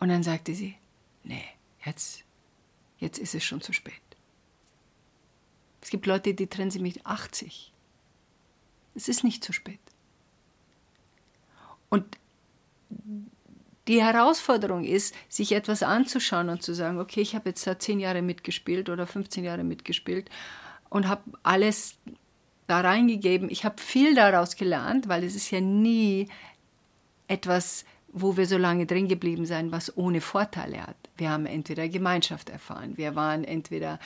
Und 0.00 0.10
dann 0.10 0.22
sagte 0.22 0.54
sie, 0.54 0.76
nee, 1.22 1.44
jetzt, 1.84 2.24
jetzt 2.98 3.18
ist 3.18 3.34
es 3.34 3.42
schon 3.42 3.62
zu 3.62 3.72
spät. 3.72 3.94
Es 5.80 5.88
gibt 5.88 6.04
Leute, 6.06 6.34
die 6.34 6.46
trennen 6.46 6.70
sich 6.70 6.82
mit 6.82 7.04
80. 7.06 7.72
Es 8.94 9.08
ist 9.08 9.24
nicht 9.24 9.42
zu 9.42 9.52
spät. 9.52 9.80
Und 11.88 12.18
die 13.88 14.02
Herausforderung 14.02 14.84
ist, 14.84 15.14
sich 15.28 15.52
etwas 15.52 15.82
anzuschauen 15.82 16.48
und 16.48 16.62
zu 16.62 16.74
sagen, 16.74 16.98
okay, 16.98 17.20
ich 17.20 17.34
habe 17.34 17.50
jetzt 17.50 17.66
da 17.66 17.78
zehn 17.78 18.00
Jahre 18.00 18.22
mitgespielt 18.22 18.88
oder 18.88 19.06
15 19.06 19.44
Jahre 19.44 19.64
mitgespielt 19.64 20.30
und 20.88 21.08
habe 21.08 21.22
alles 21.42 21.96
da 22.66 22.80
reingegeben. 22.80 23.50
Ich 23.50 23.64
habe 23.64 23.80
viel 23.80 24.14
daraus 24.14 24.56
gelernt, 24.56 25.08
weil 25.08 25.22
es 25.24 25.34
ist 25.34 25.50
ja 25.50 25.60
nie 25.60 26.28
etwas, 27.28 27.84
wo 28.08 28.36
wir 28.36 28.46
so 28.46 28.56
lange 28.56 28.86
drin 28.86 29.08
geblieben 29.08 29.44
sein, 29.44 29.72
was 29.72 29.96
ohne 29.96 30.20
Vorteile 30.20 30.82
hat. 30.86 30.96
Wir 31.16 31.30
haben 31.30 31.46
entweder 31.46 31.88
Gemeinschaft 31.88 32.48
erfahren, 32.48 32.96
wir 32.96 33.14
waren 33.16 33.44
entweder 33.44 33.98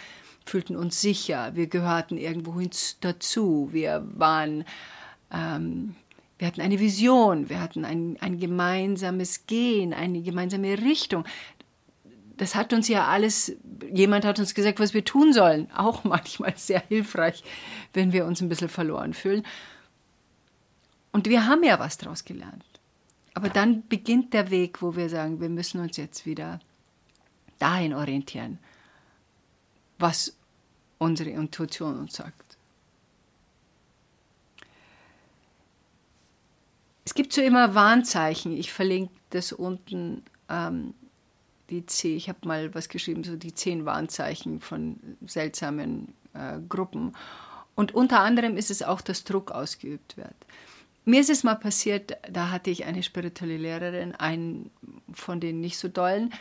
fühlten 0.45 0.77
uns 0.77 1.01
sicher, 1.01 1.55
wir 1.55 1.67
gehörten 1.67 2.17
irgendwo 2.17 2.61
dazu, 3.01 3.69
wir 3.71 4.07
waren 4.14 4.64
ähm, 5.31 5.95
wir 6.38 6.46
hatten 6.46 6.61
eine 6.61 6.79
Vision, 6.79 7.48
wir 7.48 7.61
hatten 7.61 7.85
ein, 7.85 8.16
ein 8.20 8.38
gemeinsames 8.38 9.46
Gehen, 9.46 9.92
eine 9.92 10.22
gemeinsame 10.22 10.79
Richtung. 10.79 11.24
Das 12.37 12.55
hat 12.55 12.72
uns 12.72 12.87
ja 12.87 13.09
alles, 13.09 13.57
jemand 13.92 14.24
hat 14.24 14.38
uns 14.38 14.55
gesagt, 14.55 14.79
was 14.79 14.94
wir 14.94 15.05
tun 15.05 15.33
sollen. 15.33 15.68
Auch 15.72 16.05
manchmal 16.05 16.57
sehr 16.57 16.81
hilfreich, 16.88 17.42
wenn 17.92 18.12
wir 18.12 18.24
uns 18.24 18.40
ein 18.40 18.48
bisschen 18.48 18.68
verloren 18.68 19.14
fühlen. 19.14 19.44
Und 21.11 21.29
wir 21.29 21.46
haben 21.46 21.64
ja 21.64 21.81
was 21.81 21.98
daraus 21.98 22.24
gelernt. 22.24 22.64
Aber 23.35 23.48
dann 23.48 23.87
beginnt 23.88 24.33
der 24.35 24.51
Weg, 24.51 24.83
wo 24.83 24.94
wir 24.94 25.09
sagen, 25.09 25.40
wir 25.40 25.48
müssen 25.48 25.81
uns 25.81 25.96
jetzt 25.96 26.27
wieder 26.27 26.61
dahin 27.59 27.94
orientieren, 27.94 28.59
was 29.98 30.37
unsere 30.98 31.31
Intuition 31.31 31.98
uns 31.98 32.14
sagt. 32.14 32.48
Es 37.09 37.14
gibt 37.14 37.33
so 37.33 37.40
immer 37.40 37.75
Warnzeichen. 37.75 38.55
Ich 38.55 38.71
verlinke 38.71 39.14
das 39.31 39.55
unten, 39.55 40.23
ähm, 40.51 40.92
die 41.71 41.87
C. 41.87 42.14
Ich 42.14 42.29
habe 42.29 42.47
mal 42.47 42.75
was 42.75 42.90
geschrieben, 42.90 43.25
so 43.25 43.35
die 43.35 43.55
zehn 43.55 43.87
Warnzeichen 43.87 44.61
von 44.61 44.99
seltsamen 45.27 46.12
äh, 46.35 46.59
Gruppen. 46.68 47.16
Und 47.75 47.94
unter 47.94 48.21
anderem 48.21 48.59
ist 48.59 48.71
es 48.71 48.83
auch, 48.83 49.01
dass 49.01 49.25
Druck 49.25 49.53
ausgeübt 49.53 50.18
wird. 50.18 50.35
Mir 51.07 51.23
ist 51.23 51.31
es 51.31 51.44
mal 51.44 51.55
passiert, 51.55 52.14
da 52.31 52.51
hatte 52.51 52.68
ich 52.68 52.85
eine 52.85 53.03
spirituelle 53.03 53.57
Lehrerin, 53.57 54.14
einen 54.14 54.71
von 55.14 55.40
den 55.40 55.61
nicht 55.61 55.79
so 55.79 55.88
dollen, 55.88 56.35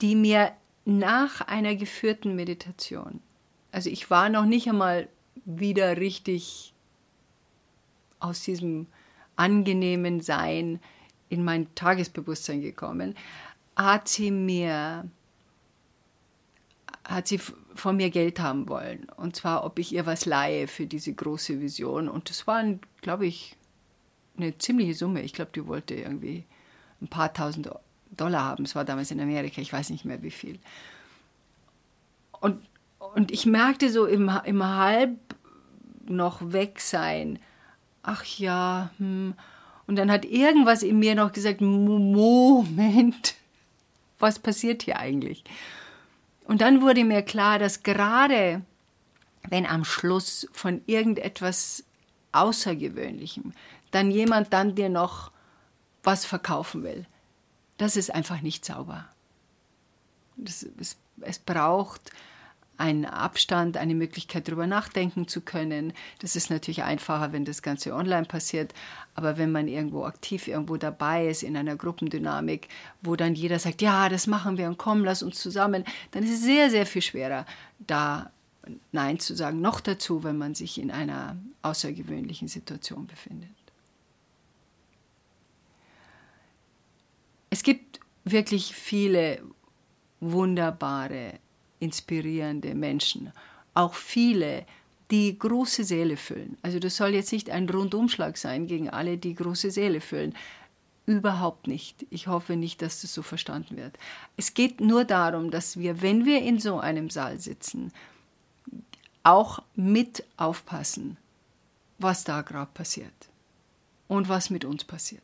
die 0.00 0.14
mir 0.14 0.52
nach 0.86 1.42
einer 1.42 1.74
geführten 1.74 2.34
Meditation, 2.34 3.20
also 3.72 3.90
ich 3.90 4.08
war 4.08 4.30
noch 4.30 4.46
nicht 4.46 4.70
einmal 4.70 5.06
wieder 5.44 5.98
richtig 5.98 6.72
aus 8.20 8.40
diesem 8.40 8.86
angenehmen 9.38 10.20
Sein 10.20 10.80
in 11.28 11.44
mein 11.44 11.74
Tagesbewusstsein 11.74 12.60
gekommen, 12.60 13.14
hat 13.76 14.08
sie 14.08 14.30
mir 14.30 15.08
hat 17.04 17.26
sie 17.26 17.40
von 17.74 17.96
mir 17.96 18.10
Geld 18.10 18.38
haben 18.38 18.68
wollen. 18.68 19.06
Und 19.16 19.34
zwar, 19.34 19.64
ob 19.64 19.78
ich 19.78 19.94
ihr 19.94 20.04
was 20.04 20.26
leihe 20.26 20.68
für 20.68 20.86
diese 20.86 21.14
große 21.14 21.58
Vision. 21.58 22.06
Und 22.06 22.28
das 22.28 22.46
war, 22.46 22.62
glaube 23.00 23.26
ich, 23.26 23.56
eine 24.36 24.58
ziemliche 24.58 24.92
Summe. 24.92 25.22
Ich 25.22 25.32
glaube, 25.32 25.50
die 25.54 25.66
wollte 25.66 25.94
irgendwie 25.94 26.44
ein 27.00 27.08
paar 27.08 27.32
tausend 27.32 27.70
Dollar 28.10 28.44
haben. 28.44 28.64
Es 28.64 28.74
war 28.74 28.84
damals 28.84 29.10
in 29.10 29.20
Amerika, 29.20 29.62
ich 29.62 29.72
weiß 29.72 29.88
nicht 29.88 30.04
mehr 30.04 30.22
wie 30.22 30.30
viel. 30.30 30.58
Und, 32.40 32.60
und 33.14 33.30
ich 33.30 33.46
merkte 33.46 33.90
so 33.90 34.04
im, 34.04 34.30
im 34.44 34.62
Halb 34.62 35.16
noch 36.06 36.52
weg 36.52 36.80
sein, 36.80 37.38
ach 38.08 38.24
ja, 38.24 38.90
hm. 38.98 39.34
Und 39.86 39.96
dann 39.96 40.10
hat 40.10 40.24
irgendwas 40.24 40.82
in 40.82 40.98
mir 40.98 41.14
noch 41.14 41.32
gesagt, 41.32 41.60
Moment, 41.60 43.34
was 44.18 44.38
passiert 44.38 44.82
hier 44.82 44.98
eigentlich? 44.98 45.44
Und 46.44 46.60
dann 46.60 46.82
wurde 46.82 47.04
mir 47.04 47.22
klar, 47.22 47.58
dass 47.58 47.82
gerade 47.82 48.62
wenn 49.48 49.66
am 49.66 49.84
Schluss 49.84 50.46
von 50.52 50.82
irgendetwas 50.86 51.84
Außergewöhnlichem 52.32 53.52
dann 53.90 54.10
jemand 54.10 54.52
dann 54.52 54.74
dir 54.74 54.90
noch 54.90 55.30
was 56.02 56.24
verkaufen 56.26 56.82
will, 56.82 57.06
das 57.78 57.96
ist 57.96 58.14
einfach 58.14 58.42
nicht 58.42 58.64
sauber. 58.64 59.06
Das, 60.36 60.66
es, 60.78 60.96
es 61.20 61.38
braucht 61.38 62.10
einen 62.78 63.04
Abstand, 63.04 63.76
eine 63.76 63.94
Möglichkeit, 63.94 64.48
darüber 64.48 64.66
nachdenken 64.66 65.28
zu 65.28 65.40
können. 65.40 65.92
Das 66.20 66.36
ist 66.36 66.48
natürlich 66.48 66.84
einfacher, 66.84 67.32
wenn 67.32 67.44
das 67.44 67.60
Ganze 67.60 67.92
online 67.92 68.24
passiert. 68.24 68.72
Aber 69.14 69.36
wenn 69.36 69.52
man 69.52 69.68
irgendwo 69.68 70.04
aktiv 70.04 70.46
irgendwo 70.46 70.76
dabei 70.76 71.28
ist 71.28 71.42
in 71.42 71.56
einer 71.56 71.76
Gruppendynamik, 71.76 72.68
wo 73.02 73.16
dann 73.16 73.34
jeder 73.34 73.58
sagt, 73.58 73.82
ja, 73.82 74.08
das 74.08 74.28
machen 74.28 74.56
wir 74.56 74.68
und 74.68 74.78
komm, 74.78 75.04
lass 75.04 75.22
uns 75.22 75.40
zusammen, 75.40 75.84
dann 76.12 76.22
ist 76.22 76.30
es 76.30 76.42
sehr, 76.42 76.70
sehr 76.70 76.86
viel 76.86 77.02
schwerer, 77.02 77.44
da 77.78 78.30
Nein 78.92 79.18
zu 79.18 79.34
sagen. 79.34 79.60
Noch 79.60 79.80
dazu, 79.80 80.24
wenn 80.24 80.36
man 80.36 80.54
sich 80.54 80.78
in 80.78 80.90
einer 80.90 81.36
außergewöhnlichen 81.62 82.48
Situation 82.48 83.06
befindet. 83.06 83.48
Es 87.50 87.62
gibt 87.62 88.00
wirklich 88.24 88.74
viele 88.74 89.42
wunderbare 90.20 91.40
inspirierende 91.80 92.74
Menschen. 92.74 93.32
Auch 93.74 93.94
viele, 93.94 94.66
die 95.10 95.38
große 95.38 95.84
Seele 95.84 96.16
füllen. 96.16 96.58
Also 96.62 96.78
das 96.78 96.96
soll 96.96 97.14
jetzt 97.14 97.32
nicht 97.32 97.50
ein 97.50 97.68
Rundumschlag 97.68 98.36
sein 98.36 98.66
gegen 98.66 98.90
alle, 98.90 99.18
die 99.18 99.34
große 99.34 99.70
Seele 99.70 100.00
füllen. 100.00 100.34
Überhaupt 101.06 101.66
nicht. 101.66 102.06
Ich 102.10 102.26
hoffe 102.26 102.56
nicht, 102.56 102.82
dass 102.82 103.00
das 103.00 103.14
so 103.14 103.22
verstanden 103.22 103.76
wird. 103.76 103.98
Es 104.36 104.52
geht 104.52 104.80
nur 104.80 105.04
darum, 105.04 105.50
dass 105.50 105.78
wir, 105.78 106.02
wenn 106.02 106.26
wir 106.26 106.42
in 106.42 106.60
so 106.60 106.78
einem 106.78 107.08
Saal 107.08 107.40
sitzen, 107.40 107.92
auch 109.22 109.60
mit 109.74 110.24
aufpassen, 110.36 111.16
was 111.98 112.24
da 112.24 112.42
gerade 112.42 112.70
passiert 112.74 113.12
und 114.06 114.28
was 114.28 114.50
mit 114.50 114.64
uns 114.64 114.84
passiert. 114.84 115.22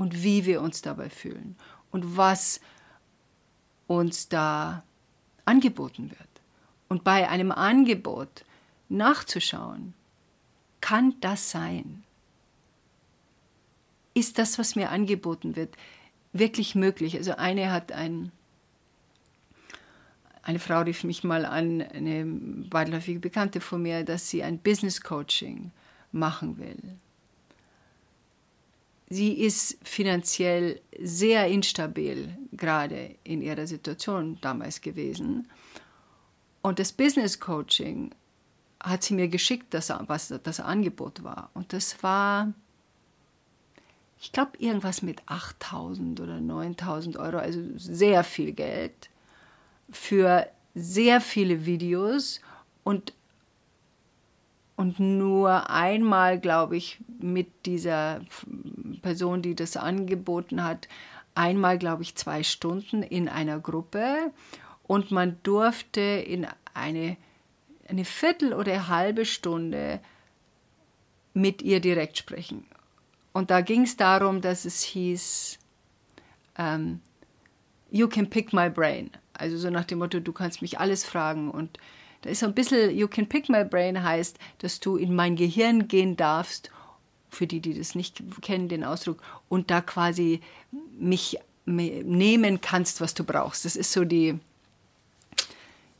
und 0.00 0.22
wie 0.22 0.46
wir 0.46 0.62
uns 0.62 0.80
dabei 0.80 1.10
fühlen 1.10 1.56
und 1.90 2.16
was 2.16 2.62
uns 3.86 4.30
da 4.30 4.82
angeboten 5.50 6.10
wird. 6.10 6.28
Und 6.88 7.04
bei 7.04 7.28
einem 7.28 7.50
Angebot 7.52 8.44
nachzuschauen, 8.88 9.94
kann 10.80 11.14
das 11.20 11.50
sein? 11.50 12.04
Ist 14.14 14.38
das, 14.38 14.58
was 14.58 14.76
mir 14.76 14.90
angeboten 14.90 15.56
wird, 15.56 15.74
wirklich 16.32 16.74
möglich? 16.74 17.16
Also 17.16 17.36
eine 17.36 17.72
hat 17.72 17.92
ein, 17.92 18.32
eine 20.42 20.58
Frau 20.58 20.80
rief 20.80 21.04
mich 21.04 21.22
mal 21.22 21.44
an, 21.44 21.82
eine 21.82 22.24
weitläufige 22.70 23.20
Bekannte 23.20 23.60
von 23.60 23.82
mir, 23.82 24.04
dass 24.04 24.30
sie 24.30 24.42
ein 24.42 24.58
Business 24.58 25.00
Coaching 25.00 25.70
machen 26.12 26.58
will. 26.58 26.96
Sie 29.12 29.32
ist 29.32 29.76
finanziell 29.82 30.80
sehr 31.00 31.48
instabil, 31.48 32.38
gerade 32.52 33.16
in 33.24 33.42
ihrer 33.42 33.66
Situation 33.66 34.38
damals 34.40 34.80
gewesen. 34.80 35.48
Und 36.62 36.78
das 36.78 36.92
Business 36.92 37.40
Coaching 37.40 38.12
hat 38.78 39.02
sie 39.02 39.14
mir 39.14 39.26
geschickt, 39.26 39.74
das, 39.74 39.92
was 40.06 40.32
das 40.42 40.60
Angebot 40.60 41.24
war. 41.24 41.50
Und 41.54 41.72
das 41.72 42.02
war, 42.04 42.52
ich 44.20 44.30
glaube, 44.30 44.52
irgendwas 44.58 45.02
mit 45.02 45.22
8000 45.26 46.20
oder 46.20 46.40
9000 46.40 47.16
Euro, 47.16 47.38
also 47.38 47.60
sehr 47.76 48.22
viel 48.22 48.52
Geld 48.52 49.10
für 49.90 50.46
sehr 50.76 51.20
viele 51.20 51.66
Videos 51.66 52.40
und, 52.84 53.12
und 54.80 54.98
nur 54.98 55.68
einmal, 55.68 56.40
glaube 56.40 56.74
ich, 56.74 57.00
mit 57.18 57.66
dieser 57.66 58.22
Person, 59.02 59.42
die 59.42 59.54
das 59.54 59.76
angeboten 59.76 60.64
hat, 60.64 60.88
einmal, 61.34 61.76
glaube 61.76 62.02
ich, 62.02 62.14
zwei 62.14 62.42
Stunden 62.42 63.02
in 63.02 63.28
einer 63.28 63.60
Gruppe 63.60 64.32
und 64.84 65.10
man 65.10 65.36
durfte 65.42 66.00
in 66.00 66.46
eine, 66.72 67.18
eine 67.90 68.06
Viertel 68.06 68.54
oder 68.54 68.72
eine 68.72 68.88
halbe 68.88 69.26
Stunde 69.26 70.00
mit 71.34 71.60
ihr 71.60 71.80
direkt 71.80 72.16
sprechen. 72.16 72.64
Und 73.34 73.50
da 73.50 73.60
ging 73.60 73.82
es 73.82 73.98
darum, 73.98 74.40
dass 74.40 74.64
es 74.64 74.82
hieß, 74.82 75.58
um, 76.56 76.64
ähm, 76.64 77.00
You 77.90 78.08
can 78.08 78.30
pick 78.30 78.54
my 78.54 78.70
brain. 78.70 79.10
Also 79.34 79.58
so 79.58 79.68
nach 79.68 79.84
dem 79.84 79.98
Motto, 79.98 80.20
du 80.20 80.32
kannst 80.32 80.62
mich 80.62 80.78
alles 80.80 81.04
fragen. 81.04 81.50
Und 81.50 81.78
da 82.22 82.30
ist 82.30 82.40
so 82.40 82.46
ein 82.46 82.54
bisschen, 82.54 82.96
You 82.96 83.08
can 83.08 83.28
pick 83.28 83.48
my 83.48 83.64
brain 83.64 84.02
heißt, 84.02 84.38
dass 84.58 84.80
du 84.80 84.96
in 84.96 85.14
mein 85.14 85.36
Gehirn 85.36 85.88
gehen 85.88 86.16
darfst, 86.16 86.70
für 87.30 87.46
die, 87.46 87.60
die 87.60 87.74
das 87.74 87.94
nicht 87.94 88.22
kennen, 88.42 88.68
den 88.68 88.84
Ausdruck, 88.84 89.22
und 89.48 89.70
da 89.70 89.80
quasi 89.80 90.40
mich 90.98 91.38
nehmen 91.64 92.60
kannst, 92.60 93.00
was 93.00 93.14
du 93.14 93.24
brauchst. 93.24 93.64
Das 93.64 93.76
ist 93.76 93.92
so 93.92 94.04
die, 94.04 94.38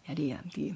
ja, 0.06 0.14
die, 0.14 0.36
die, 0.56 0.74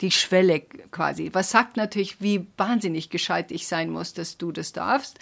die 0.00 0.10
Schwelle 0.10 0.60
quasi. 0.90 1.30
Was 1.32 1.50
sagt 1.50 1.76
natürlich, 1.76 2.20
wie 2.20 2.46
wahnsinnig 2.56 3.10
gescheit 3.10 3.50
ich 3.52 3.66
sein 3.66 3.90
muss, 3.90 4.12
dass 4.14 4.38
du 4.38 4.52
das 4.52 4.72
darfst. 4.72 5.18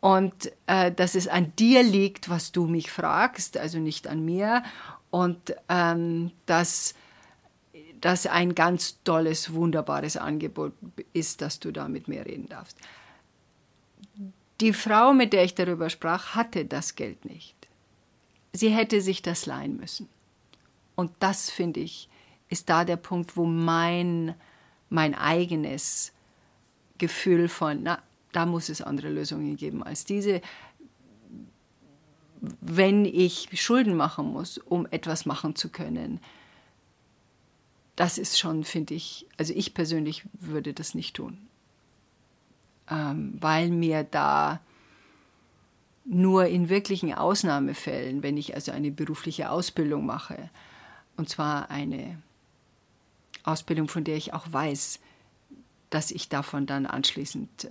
Und 0.00 0.52
äh, 0.66 0.92
dass 0.92 1.14
es 1.14 1.26
an 1.26 1.52
dir 1.58 1.82
liegt, 1.82 2.28
was 2.28 2.52
du 2.52 2.66
mich 2.66 2.90
fragst, 2.90 3.56
also 3.56 3.78
nicht 3.78 4.06
an 4.06 4.24
mir. 4.24 4.62
Und 5.10 5.54
ähm, 5.68 6.32
dass 6.46 6.94
das 8.00 8.26
ein 8.26 8.54
ganz 8.54 9.02
tolles, 9.04 9.52
wunderbares 9.52 10.16
Angebot 10.16 10.72
ist, 11.12 11.40
dass 11.40 11.60
du 11.60 11.72
da 11.72 11.88
mit 11.88 12.08
mir 12.08 12.24
reden 12.26 12.48
darfst. 12.48 12.76
Die 14.60 14.72
Frau, 14.72 15.12
mit 15.12 15.32
der 15.32 15.44
ich 15.44 15.54
darüber 15.54 15.90
sprach, 15.90 16.34
hatte 16.34 16.64
das 16.64 16.94
Geld 16.94 17.24
nicht. 17.24 17.54
Sie 18.52 18.70
hätte 18.70 19.00
sich 19.00 19.20
das 19.22 19.46
leihen 19.46 19.76
müssen. 19.76 20.08
Und 20.94 21.12
das, 21.18 21.50
finde 21.50 21.80
ich, 21.80 22.08
ist 22.48 22.70
da 22.70 22.84
der 22.84 22.96
Punkt, 22.96 23.36
wo 23.36 23.44
mein, 23.44 24.34
mein 24.88 25.14
eigenes 25.14 26.12
Gefühl 26.96 27.48
von, 27.48 27.82
na, 27.82 28.02
da 28.32 28.46
muss 28.46 28.68
es 28.68 28.80
andere 28.80 29.10
Lösungen 29.10 29.56
geben 29.56 29.82
als 29.82 30.04
diese. 30.04 30.40
Wenn 32.40 33.04
ich 33.04 33.48
Schulden 33.60 33.94
machen 33.96 34.26
muss, 34.26 34.58
um 34.58 34.86
etwas 34.90 35.26
machen 35.26 35.54
zu 35.54 35.68
können, 35.68 36.20
das 37.96 38.18
ist 38.18 38.38
schon, 38.38 38.64
finde 38.64 38.94
ich, 38.94 39.26
also 39.38 39.52
ich 39.54 39.74
persönlich 39.74 40.24
würde 40.34 40.72
das 40.74 40.94
nicht 40.94 41.16
tun, 41.16 41.38
ähm, 42.90 43.36
weil 43.40 43.70
mir 43.70 44.04
da 44.04 44.60
nur 46.04 46.46
in 46.46 46.68
wirklichen 46.68 47.12
Ausnahmefällen, 47.12 48.22
wenn 48.22 48.36
ich 48.36 48.54
also 48.54 48.70
eine 48.70 48.90
berufliche 48.90 49.50
Ausbildung 49.50 50.06
mache, 50.06 50.50
und 51.16 51.28
zwar 51.28 51.70
eine 51.70 52.22
Ausbildung, 53.42 53.88
von 53.88 54.04
der 54.04 54.16
ich 54.16 54.34
auch 54.34 54.46
weiß, 54.50 55.00
dass 55.90 56.10
ich 56.10 56.28
davon 56.28 56.66
dann 56.66 56.84
anschließend 56.84 57.64
äh, 57.64 57.70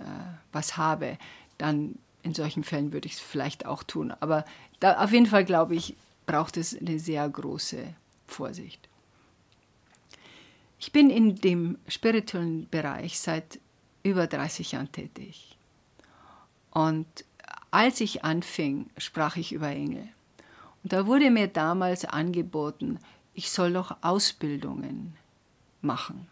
was 0.52 0.76
habe, 0.76 1.18
dann 1.58 1.96
in 2.22 2.34
solchen 2.34 2.64
Fällen 2.64 2.92
würde 2.92 3.06
ich 3.06 3.14
es 3.14 3.20
vielleicht 3.20 3.66
auch 3.66 3.84
tun. 3.84 4.12
Aber 4.20 4.44
da, 4.80 5.04
auf 5.04 5.12
jeden 5.12 5.26
Fall 5.26 5.44
glaube 5.44 5.76
ich, 5.76 5.94
braucht 6.26 6.56
es 6.56 6.76
eine 6.76 6.98
sehr 6.98 7.28
große 7.28 7.94
Vorsicht. 8.26 8.88
Ich 10.78 10.92
bin 10.92 11.10
in 11.10 11.36
dem 11.36 11.78
spirituellen 11.88 12.68
Bereich 12.68 13.18
seit 13.18 13.60
über 14.02 14.26
30 14.26 14.72
Jahren 14.72 14.92
tätig. 14.92 15.56
Und 16.70 17.06
als 17.70 18.00
ich 18.00 18.24
anfing, 18.24 18.90
sprach 18.98 19.36
ich 19.36 19.52
über 19.52 19.68
Engel. 19.68 20.08
Und 20.82 20.92
da 20.92 21.06
wurde 21.06 21.30
mir 21.30 21.48
damals 21.48 22.04
angeboten, 22.04 22.98
ich 23.34 23.50
soll 23.50 23.72
doch 23.72 23.96
Ausbildungen 24.02 25.16
machen. 25.80 26.28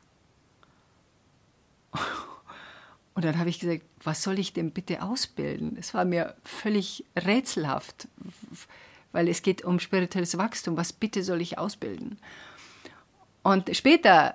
Und 3.15 3.25
dann 3.25 3.39
habe 3.39 3.49
ich 3.49 3.61
gesagt, 3.61 3.83
was 4.03 4.23
soll 4.23 4.39
ich 4.39 4.53
denn 4.53 4.73
bitte 4.73 5.03
ausbilden? 5.03 5.77
Es 5.79 5.95
war 5.95 6.05
mir 6.05 6.35
völlig 6.43 7.05
rätselhaft, 7.17 8.09
weil 9.13 9.29
es 9.29 9.43
geht 9.43 9.63
um 9.65 9.79
spirituelles 9.79 10.37
Wachstum. 10.37 10.77
Was 10.77 10.93
bitte 10.93 11.23
soll 11.23 11.41
ich 11.41 11.59
ausbilden? 11.59 12.19
Und 13.45 13.77
später 13.77 14.35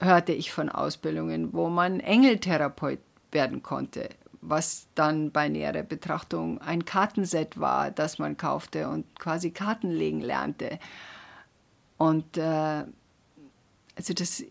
hörte 0.00 0.32
ich 0.32 0.50
von 0.50 0.68
Ausbildungen, 0.70 1.52
wo 1.52 1.68
man 1.68 2.00
Engeltherapeut 2.00 2.98
werden 3.30 3.62
konnte, 3.62 4.08
was 4.40 4.86
dann 4.94 5.30
bei 5.30 5.48
näherer 5.48 5.82
Betrachtung 5.82 6.60
ein 6.60 6.86
Kartenset 6.86 7.60
war, 7.60 7.90
das 7.90 8.18
man 8.18 8.36
kaufte 8.36 8.88
und 8.88 9.18
quasi 9.20 9.50
Karten 9.50 9.90
legen 9.90 10.20
lernte. 10.20 10.78
Und 11.98 12.38
äh, 12.38 12.84
also 13.96 14.14
das, 14.14 14.42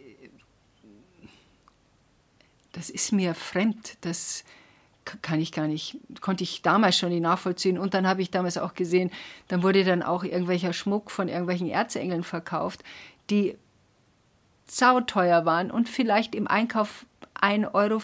das 2.73 2.89
ist 2.91 3.12
mir 3.12 3.33
fremd, 3.33 3.97
das 4.01 4.43
kann 5.21 5.39
ich 5.39 5.51
gar 5.51 5.67
nicht, 5.67 5.97
konnte 6.21 6.43
ich 6.43 6.62
damals 6.62 6.97
schon 6.97 7.09
nicht 7.09 7.21
nachvollziehen. 7.21 7.77
Und 7.79 7.95
dann 7.95 8.07
habe 8.07 8.21
ich 8.21 8.29
damals 8.29 8.57
auch 8.57 8.75
gesehen, 8.75 9.12
dann 9.47 9.63
wurde 9.63 9.83
dann 9.83 10.03
auch 10.03 10.23
irgendwelcher 10.23 10.73
Schmuck 10.73 11.09
von 11.09 11.27
irgendwelchen 11.27 11.69
Erzengeln 11.69 12.23
verkauft, 12.23 12.83
die 13.29 13.57
sauteuer 14.75 15.45
waren 15.45 15.71
und 15.71 15.89
vielleicht 15.89 16.36
im 16.36 16.47
Einkauf 16.47 17.05
1,50 17.41 17.73
Euro 17.73 18.01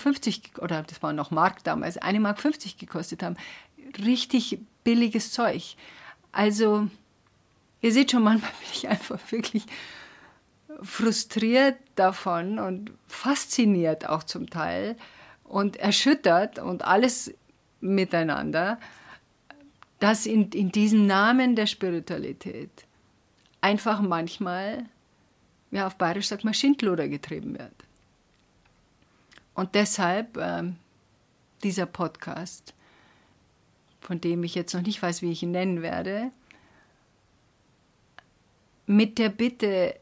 oder 0.63 0.83
das 0.83 1.01
war 1.01 1.13
noch 1.13 1.31
Mark 1.31 1.63
damals, 1.63 2.01
1,50 2.01 2.19
Mark 2.19 2.39
gekostet 2.77 3.23
haben. 3.23 3.37
Richtig 4.03 4.59
billiges 4.83 5.31
Zeug. 5.31 5.75
Also, 6.31 6.87
ihr 7.81 7.91
seht 7.91 8.11
schon, 8.11 8.23
manchmal 8.29 8.51
bin 8.51 8.69
ich 8.73 8.87
einfach 8.87 9.19
wirklich 9.31 9.65
frustriert 10.81 11.77
davon 11.95 12.59
und 12.59 12.91
fasziniert 13.07 14.07
auch 14.07 14.23
zum 14.23 14.49
Teil 14.49 14.95
und 15.43 15.77
erschüttert 15.77 16.59
und 16.59 16.85
alles 16.85 17.33
miteinander, 17.81 18.79
dass 19.99 20.25
in, 20.25 20.49
in 20.51 20.71
diesem 20.71 21.07
Namen 21.07 21.55
der 21.55 21.65
Spiritualität 21.65 22.69
einfach 23.59 24.01
manchmal, 24.01 24.85
ja 25.71 25.87
auf 25.87 25.95
Bayerisch 25.95 26.27
sagt 26.27 26.43
man, 26.43 26.53
Schindluder 26.53 27.07
getrieben 27.07 27.57
wird. 27.57 27.73
Und 29.53 29.75
deshalb 29.75 30.37
äh, 30.37 30.63
dieser 31.63 31.85
Podcast, 31.85 32.73
von 34.01 34.21
dem 34.21 34.43
ich 34.43 34.55
jetzt 34.55 34.73
noch 34.73 34.81
nicht 34.81 35.01
weiß, 35.01 35.21
wie 35.21 35.31
ich 35.31 35.43
ihn 35.43 35.51
nennen 35.51 35.81
werde, 35.81 36.31
mit 38.85 39.19
der 39.19 39.29
Bitte, 39.29 39.95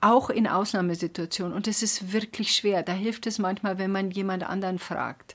auch 0.00 0.30
in 0.30 0.46
Ausnahmesituationen, 0.46 1.54
und 1.54 1.66
es 1.66 1.82
ist 1.82 2.12
wirklich 2.12 2.54
schwer, 2.54 2.82
da 2.82 2.92
hilft 2.92 3.26
es 3.26 3.38
manchmal, 3.38 3.78
wenn 3.78 3.90
man 3.90 4.10
jemand 4.10 4.44
anderen 4.44 4.78
fragt 4.78 5.34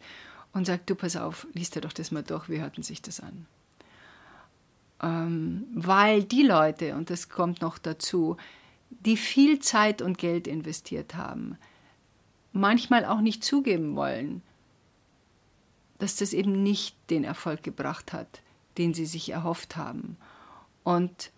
und 0.53 0.65
sagt, 0.65 0.89
du 0.89 0.95
pass 0.95 1.15
auf, 1.15 1.47
liest 1.53 1.75
dir 1.75 1.81
doch 1.81 1.93
das 1.93 2.11
mal 2.11 2.23
durch, 2.23 2.47
wie 2.47 2.61
hörten 2.61 2.83
sich 2.83 3.01
das 3.01 3.19
an? 3.19 3.45
Ähm, 5.01 5.65
weil 5.73 6.23
die 6.23 6.43
Leute, 6.43 6.95
und 6.95 7.09
das 7.09 7.27
kommt 7.27 7.61
noch 7.61 7.77
dazu, 7.77 8.37
die 8.99 9.17
viel 9.17 9.59
Zeit 9.59 10.01
und 10.01 10.17
Geld 10.17 10.47
investiert 10.47 11.15
haben, 11.15 11.57
manchmal 12.53 13.05
auch 13.05 13.21
nicht 13.21 13.43
zugeben 13.43 13.95
wollen, 13.95 14.41
dass 15.99 16.15
das 16.15 16.33
eben 16.33 16.63
nicht 16.63 16.95
den 17.09 17.23
Erfolg 17.23 17.63
gebracht 17.63 18.13
hat, 18.13 18.41
den 18.77 18.93
sie 18.93 19.05
sich 19.05 19.29
erhofft 19.29 19.77
haben. 19.77 20.17
Und 20.83 21.31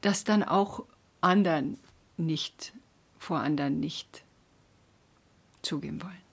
das 0.00 0.24
dann 0.24 0.42
auch 0.42 0.84
anderen 1.20 1.78
nicht, 2.16 2.72
vor 3.18 3.40
anderen 3.40 3.80
nicht 3.80 4.24
zugeben 5.62 6.02
wollen. 6.02 6.26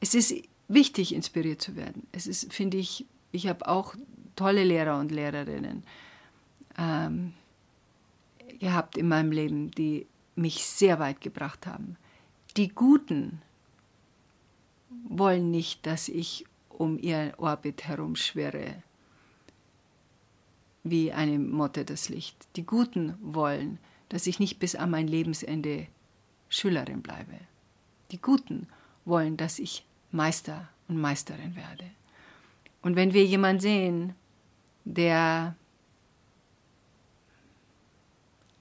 Es 0.00 0.14
ist 0.14 0.34
wichtig, 0.68 1.14
inspiriert 1.14 1.60
zu 1.60 1.76
werden. 1.76 2.06
Es 2.12 2.26
ist, 2.26 2.52
finde 2.52 2.78
ich, 2.78 3.06
ich 3.32 3.48
habe 3.48 3.68
auch 3.68 3.94
tolle 4.36 4.64
Lehrer 4.64 4.98
und 4.98 5.10
Lehrerinnen 5.10 5.82
ähm, 6.78 7.32
gehabt 8.60 8.96
in 8.96 9.08
meinem 9.08 9.32
Leben, 9.32 9.70
die 9.72 10.06
mich 10.34 10.64
sehr 10.64 10.98
weit 10.98 11.20
gebracht 11.20 11.66
haben. 11.66 11.96
Die 12.56 12.68
Guten 12.68 13.42
wollen 15.08 15.50
nicht, 15.50 15.86
dass 15.86 16.08
ich 16.08 16.44
um 16.68 16.98
ihr 16.98 17.34
Orbit 17.38 17.84
herumschwirre 17.84 18.82
wie 20.84 21.12
eine 21.12 21.38
Motte 21.38 21.84
das 21.84 22.08
Licht. 22.08 22.46
Die 22.56 22.64
Guten 22.64 23.16
wollen, 23.20 23.78
dass 24.08 24.26
ich 24.26 24.38
nicht 24.38 24.58
bis 24.58 24.76
an 24.76 24.90
mein 24.90 25.08
Lebensende 25.08 25.88
Schülerin 26.48 27.02
bleibe. 27.02 27.40
Die 28.12 28.20
Guten 28.20 28.68
wollen, 29.04 29.36
dass 29.36 29.58
ich 29.58 29.84
Meister 30.12 30.68
und 30.86 31.00
Meisterin 31.00 31.56
werde. 31.56 31.84
Und 32.82 32.94
wenn 32.94 33.12
wir 33.12 33.24
jemanden 33.24 33.60
sehen, 33.60 34.14
der 34.86 35.56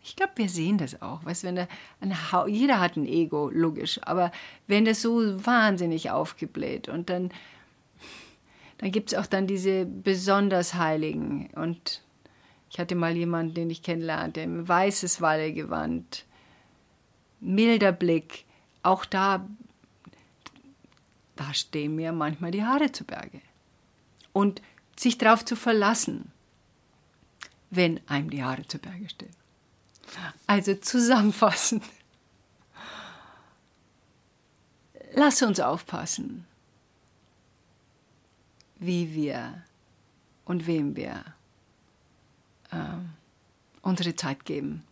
ich 0.08 0.16
glaube, 0.16 0.34
wir 0.36 0.50
sehen 0.50 0.78
das 0.78 1.02
auch. 1.02 1.26
Weißt, 1.26 1.44
wenn 1.44 1.56
der, 1.56 1.68
jeder 2.48 2.80
hat 2.80 2.96
ein 2.96 3.08
Ego, 3.08 3.50
logisch, 3.50 4.00
aber 4.04 4.32
wenn 4.68 4.86
das 4.86 5.02
so 5.02 5.44
wahnsinnig 5.44 6.12
aufgebläht 6.12 6.88
und 6.88 7.10
dann, 7.10 7.32
dann 8.78 8.92
gibt 8.92 9.12
es 9.12 9.18
auch 9.18 9.26
dann 9.26 9.48
diese 9.48 9.86
besonders 9.86 10.76
Heiligen. 10.76 11.50
Und 11.56 12.04
ich 12.70 12.78
hatte 12.78 12.94
mal 12.94 13.18
jemanden, 13.18 13.56
den 13.56 13.70
ich 13.72 13.82
kennenlernte, 13.82 14.42
im 14.42 14.68
weißes 14.68 15.22
Wallegewand, 15.22 16.26
milder 17.40 17.92
Blick. 17.92 18.46
Auch 18.84 19.06
da, 19.06 19.48
da 21.36 21.52
stehen 21.56 21.96
mir 21.96 22.12
manchmal 22.12 22.52
die 22.52 22.64
Haare 22.64 22.92
zu 22.92 23.06
Berge. 23.06 23.42
Und 24.34 24.62
sich 24.96 25.18
darauf 25.18 25.44
zu 25.44 25.56
verlassen, 25.56 26.32
wenn 27.70 28.00
einem 28.08 28.30
die 28.30 28.44
Haare 28.44 28.66
zu 28.68 28.78
Berge 28.78 29.10
stehen. 29.10 29.36
Also 30.48 30.76
zusammenfassen. 30.76 31.82
Lass 35.14 35.42
uns 35.42 35.60
aufpassen, 35.60 36.46
wie 38.78 39.14
wir 39.14 39.64
und 40.44 40.68
wem 40.68 40.96
wir 40.96 41.24
äh, 42.72 42.78
unsere 43.82 44.16
Zeit 44.16 44.46
geben. 44.46 44.84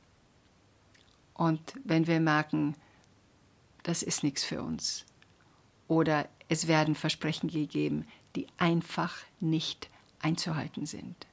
Und 1.34 1.74
wenn 1.84 2.08
wir 2.08 2.20
merken, 2.20 2.76
das 3.84 4.02
ist 4.02 4.24
nichts 4.24 4.44
für 4.44 4.62
uns, 4.62 5.06
oder 5.88 6.30
es 6.48 6.68
werden 6.68 6.96
Versprechen 6.96 7.50
gegeben, 7.50 8.08
die 8.36 8.48
einfach 8.58 9.18
nicht 9.40 9.90
einzuhalten 10.24 10.86
sind 10.86 11.28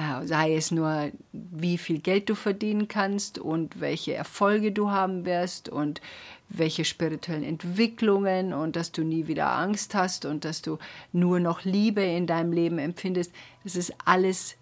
äh, 0.00 0.26
sei 0.26 0.54
es 0.54 0.70
nur, 0.70 1.10
wie 1.32 1.76
viel 1.76 1.98
Geld 1.98 2.30
du 2.30 2.34
verdienen 2.34 2.88
kannst 2.88 3.38
und 3.38 3.80
welche 3.80 4.14
Erfolge 4.14 4.72
du 4.72 4.90
haben 4.90 5.24
wirst 5.26 5.68
und 5.68 6.00
welche 6.48 6.84
spirituellen 6.84 7.44
Entwicklungen 7.44 8.52
und 8.54 8.76
dass 8.76 8.92
du 8.92 9.02
nie 9.02 9.26
wieder 9.26 9.52
Angst 9.52 9.94
hast 9.94 10.24
und 10.24 10.44
dass 10.44 10.62
du 10.62 10.78
nur 11.12 11.38
noch 11.38 11.64
Liebe 11.64 12.02
in 12.02 12.26
deinem 12.26 12.52
Leben 12.52 12.78
empfindest. 12.78 13.32
Es 13.64 13.76
ist 13.76 13.92
alles 14.04 14.56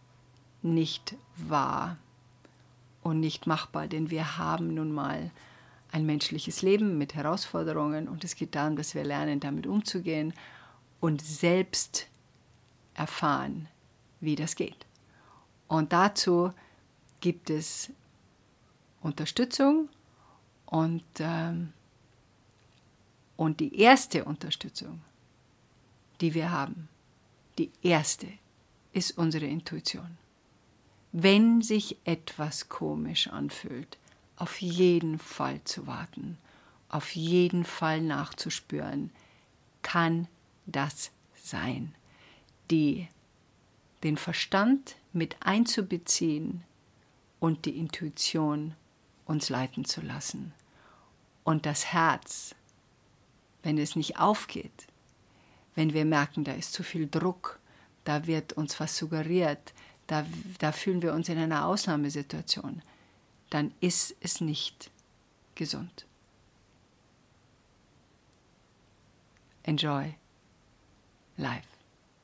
nicht 0.63 1.15
wahr 1.37 1.97
und 3.03 3.21
nicht 3.21 3.47
machbar, 3.47 3.87
denn 3.87 4.11
wir 4.11 4.39
haben 4.39 4.75
nun 4.75 4.93
mal 4.93 5.31
ein 5.93 6.05
menschliches 6.05 6.63
Leben 6.63 6.99
mit 6.99 7.15
Herausforderungen 7.15 8.09
und 8.09 8.25
es 8.25 8.35
geht 8.35 8.55
darum, 8.55 8.77
dass 8.77 8.95
wir 8.95 9.05
lernen, 9.05 9.41
damit 9.41 9.67
umzugehen 9.67 10.35
und 11.01 11.23
selbst 11.23 12.09
erfahren, 12.99 13.69
wie 14.21 14.35
das 14.35 14.57
geht. 14.57 14.87
Und 15.69 15.93
dazu 15.93 16.53
gibt 17.21 17.51
es 17.51 17.93
Unterstützung 19.01 19.89
und, 20.67 21.05
ähm, 21.21 21.73
und 23.37 23.61
die 23.61 23.79
erste 23.81 24.25
Unterstützung, 24.25 25.01
die 26.21 26.35
wir 26.35 26.51
haben, 26.51 26.89
die 27.59 27.71
erste, 27.83 28.27
ist 28.93 29.17
unsere 29.17 29.47
Intuition. 29.47 30.19
Wenn 31.13 31.63
sich 31.63 31.97
etwas 32.05 32.69
komisch 32.69 33.29
anfühlt, 33.29 33.99
auf 34.37 34.61
jeden 34.61 35.19
Fall 35.19 35.63
zu 35.65 35.87
warten, 35.87 36.39
auf 36.89 37.15
jeden 37.15 37.65
Fall 37.65 38.01
nachzuspüren, 38.01 39.11
kann 39.83 40.29
das 40.67 41.11
sein. 41.35 41.95
Die 42.71 43.09
den 44.03 44.17
Verstand 44.17 44.97
mit 45.13 45.37
einzubeziehen 45.41 46.65
und 47.41 47.65
die 47.65 47.79
Intuition 47.79 48.75
uns 49.25 49.49
leiten 49.49 49.85
zu 49.85 50.01
lassen. 50.01 50.53
Und 51.45 51.67
das 51.67 51.87
Herz, 51.87 52.55
wenn 53.63 53.79
es 53.79 53.97
nicht 53.97 54.19
aufgeht, 54.19 54.87
wenn 55.75 55.93
wir 55.93 56.05
merken, 56.05 56.45
da 56.45 56.53
ist 56.53 56.73
zu 56.73 56.83
viel 56.83 57.09
Druck, 57.09 57.59
da 58.05 58.27
wird 58.27 58.53
uns 58.55 58.81
was 58.81 58.97
suggeriert, 58.97 59.73
da, 60.07 60.25
da 60.59 60.73
fühlen 60.73 61.03
wir 61.03 61.13
uns 61.13 61.29
in 61.29 61.39
einer 61.39 61.67
Ausnahmesituation, 61.67 62.83
dann 63.51 63.73
ist 63.81 64.17
es 64.21 64.41
nicht 64.41 64.91
gesund. 65.55 66.07
Enjoy 69.63 70.15
life. 71.37 71.68